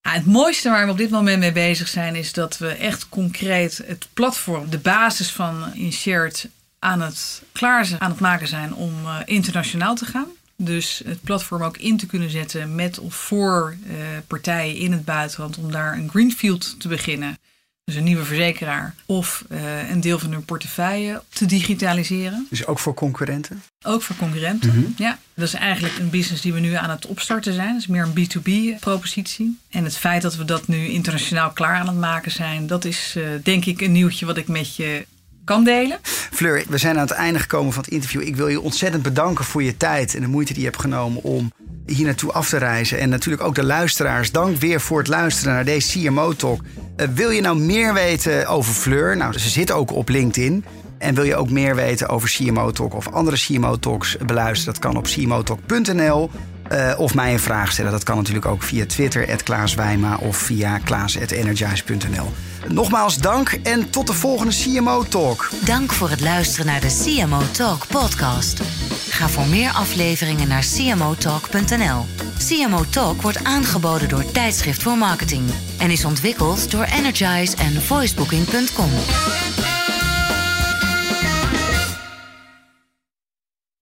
ja, 0.00 0.10
het 0.12 0.26
mooiste 0.26 0.68
waar 0.70 0.84
we 0.86 0.90
op 0.92 0.98
dit 0.98 1.10
moment 1.10 1.38
mee 1.38 1.52
bezig 1.52 1.88
zijn, 1.88 2.14
is 2.14 2.32
dat 2.32 2.58
we 2.58 2.68
echt 2.68 3.08
concreet 3.08 3.80
het 3.86 4.06
platform, 4.12 4.70
de 4.70 4.78
basis 4.78 5.30
van 5.30 5.74
Inshared, 5.74 6.48
aan 6.82 7.00
het 7.00 7.42
klaar 7.52 7.86
zijn, 7.86 8.00
aan 8.00 8.10
het 8.10 8.20
maken 8.20 8.48
zijn 8.48 8.74
om 8.74 8.92
eh, 9.04 9.16
internationaal 9.24 9.94
te 9.94 10.04
gaan. 10.04 10.26
Dus 10.56 11.02
het 11.04 11.22
platform 11.22 11.62
ook 11.62 11.76
in 11.76 11.96
te 11.96 12.06
kunnen 12.06 12.30
zetten 12.30 12.74
met 12.74 12.98
of 12.98 13.14
voor 13.14 13.76
eh, 13.86 13.94
partijen 14.26 14.76
in 14.76 14.92
het 14.92 15.04
buitenland 15.04 15.58
om 15.58 15.72
daar 15.72 15.94
een 15.94 16.08
greenfield 16.08 16.80
te 16.80 16.88
beginnen. 16.88 17.38
dus 17.84 17.94
een 17.94 18.04
nieuwe 18.04 18.24
verzekeraar, 18.24 18.94
of 19.06 19.44
uh, 19.48 19.90
een 19.90 20.00
deel 20.00 20.18
van 20.18 20.32
hun 20.32 20.44
portefeuille 20.44 21.22
te 21.28 21.46
digitaliseren. 21.46 22.46
Dus 22.50 22.66
ook 22.66 22.78
voor 22.78 22.94
concurrenten? 22.94 23.62
Ook 23.84 24.02
voor 24.02 24.16
concurrenten, 24.16 24.68
mm 24.68 24.82
-hmm. 24.82 24.94
ja. 24.96 25.18
Dat 25.34 25.46
is 25.46 25.54
eigenlijk 25.54 25.98
een 25.98 26.10
business 26.10 26.42
die 26.42 26.52
we 26.52 26.60
nu 26.60 26.72
aan 26.72 26.90
het 26.90 27.06
opstarten 27.06 27.52
zijn. 27.52 27.72
Dat 27.72 27.80
is 27.80 27.86
meer 27.86 28.08
een 28.14 28.28
B2B-propositie. 28.28 29.58
En 29.70 29.84
het 29.84 29.96
feit 29.96 30.22
dat 30.22 30.36
we 30.36 30.44
dat 30.44 30.68
nu 30.68 30.86
internationaal 30.86 31.50
klaar 31.50 31.76
aan 31.76 31.86
het 31.86 31.96
maken 31.96 32.30
zijn, 32.30 32.66
dat 32.66 32.84
is 32.84 33.14
uh, 33.16 33.24
denk 33.42 33.64
ik 33.64 33.80
een 33.80 33.92
nieuwtje 33.92 34.26
wat 34.26 34.36
ik 34.36 34.48
met 34.48 34.76
je 34.76 35.06
kan 35.44 35.64
delen. 35.64 35.98
Fleur, 36.42 36.64
we 36.68 36.78
zijn 36.78 36.96
aan 36.96 37.06
het 37.06 37.10
einde 37.10 37.38
gekomen 37.38 37.72
van 37.72 37.82
het 37.82 37.92
interview. 37.92 38.20
Ik 38.20 38.36
wil 38.36 38.48
je 38.48 38.60
ontzettend 38.60 39.02
bedanken 39.02 39.44
voor 39.44 39.62
je 39.62 39.76
tijd 39.76 40.14
en 40.14 40.20
de 40.20 40.26
moeite 40.28 40.52
die 40.52 40.62
je 40.62 40.68
hebt 40.68 40.80
genomen 40.80 41.22
om 41.22 41.52
hier 41.86 42.04
naartoe 42.04 42.32
af 42.32 42.48
te 42.48 42.56
reizen. 42.56 42.98
En 42.98 43.08
natuurlijk 43.08 43.42
ook 43.42 43.54
de 43.54 43.64
luisteraars. 43.64 44.30
Dank 44.30 44.56
weer 44.56 44.80
voor 44.80 44.98
het 44.98 45.08
luisteren 45.08 45.54
naar 45.54 45.64
deze 45.64 45.98
CMO 45.98 46.32
Talk. 46.32 46.60
Uh, 46.96 47.06
wil 47.14 47.30
je 47.30 47.40
nou 47.40 47.58
meer 47.58 47.94
weten 47.94 48.46
over 48.46 48.74
Fleur? 48.74 49.16
Nou, 49.16 49.38
ze 49.38 49.48
zit 49.48 49.72
ook 49.72 49.92
op 49.92 50.08
LinkedIn. 50.08 50.64
En 50.98 51.14
wil 51.14 51.24
je 51.24 51.36
ook 51.36 51.50
meer 51.50 51.74
weten 51.74 52.08
over 52.08 52.28
CMO 52.28 52.70
Talk 52.70 52.94
of 52.94 53.08
andere 53.08 53.36
CMO 53.36 53.76
Talks 53.76 54.16
beluisteren? 54.26 54.74
Dat 54.74 54.82
kan 54.82 54.96
op 54.96 55.04
cmotalk.nl. 55.04 56.30
Uh, 56.72 56.94
of 56.96 57.14
mij 57.14 57.32
een 57.32 57.40
vraag 57.40 57.72
stellen. 57.72 57.90
Dat 57.90 58.02
kan 58.02 58.16
natuurlijk 58.16 58.46
ook 58.46 58.62
via 58.62 58.86
Twitter, 58.86 59.42
Klaas 59.42 59.74
Wijma 59.74 60.16
of 60.16 60.36
via 60.36 60.78
klaas.energize.nl. 60.78 62.32
Nogmaals 62.68 63.18
dank 63.18 63.58
en 63.62 63.90
tot 63.90 64.06
de 64.06 64.12
volgende 64.12 64.52
CMO 64.52 65.02
Talk. 65.02 65.50
Dank 65.64 65.92
voor 65.92 66.10
het 66.10 66.20
luisteren 66.20 66.66
naar 66.66 66.80
de 66.80 67.02
CMO 67.04 67.40
Talk 67.50 67.86
podcast. 67.86 68.62
Ga 69.08 69.28
voor 69.28 69.46
meer 69.46 69.70
afleveringen 69.70 70.48
naar 70.48 70.64
cmotalk.nl. 70.74 72.06
CMO 72.48 72.84
Talk 72.90 73.22
wordt 73.22 73.44
aangeboden 73.44 74.08
door 74.08 74.30
Tijdschrift 74.30 74.82
voor 74.82 74.98
Marketing 74.98 75.50
en 75.78 75.90
is 75.90 76.04
ontwikkeld 76.04 76.70
door 76.70 76.84
Energize 76.84 77.56
en 77.56 77.82
voicebooking.com. 77.82 78.90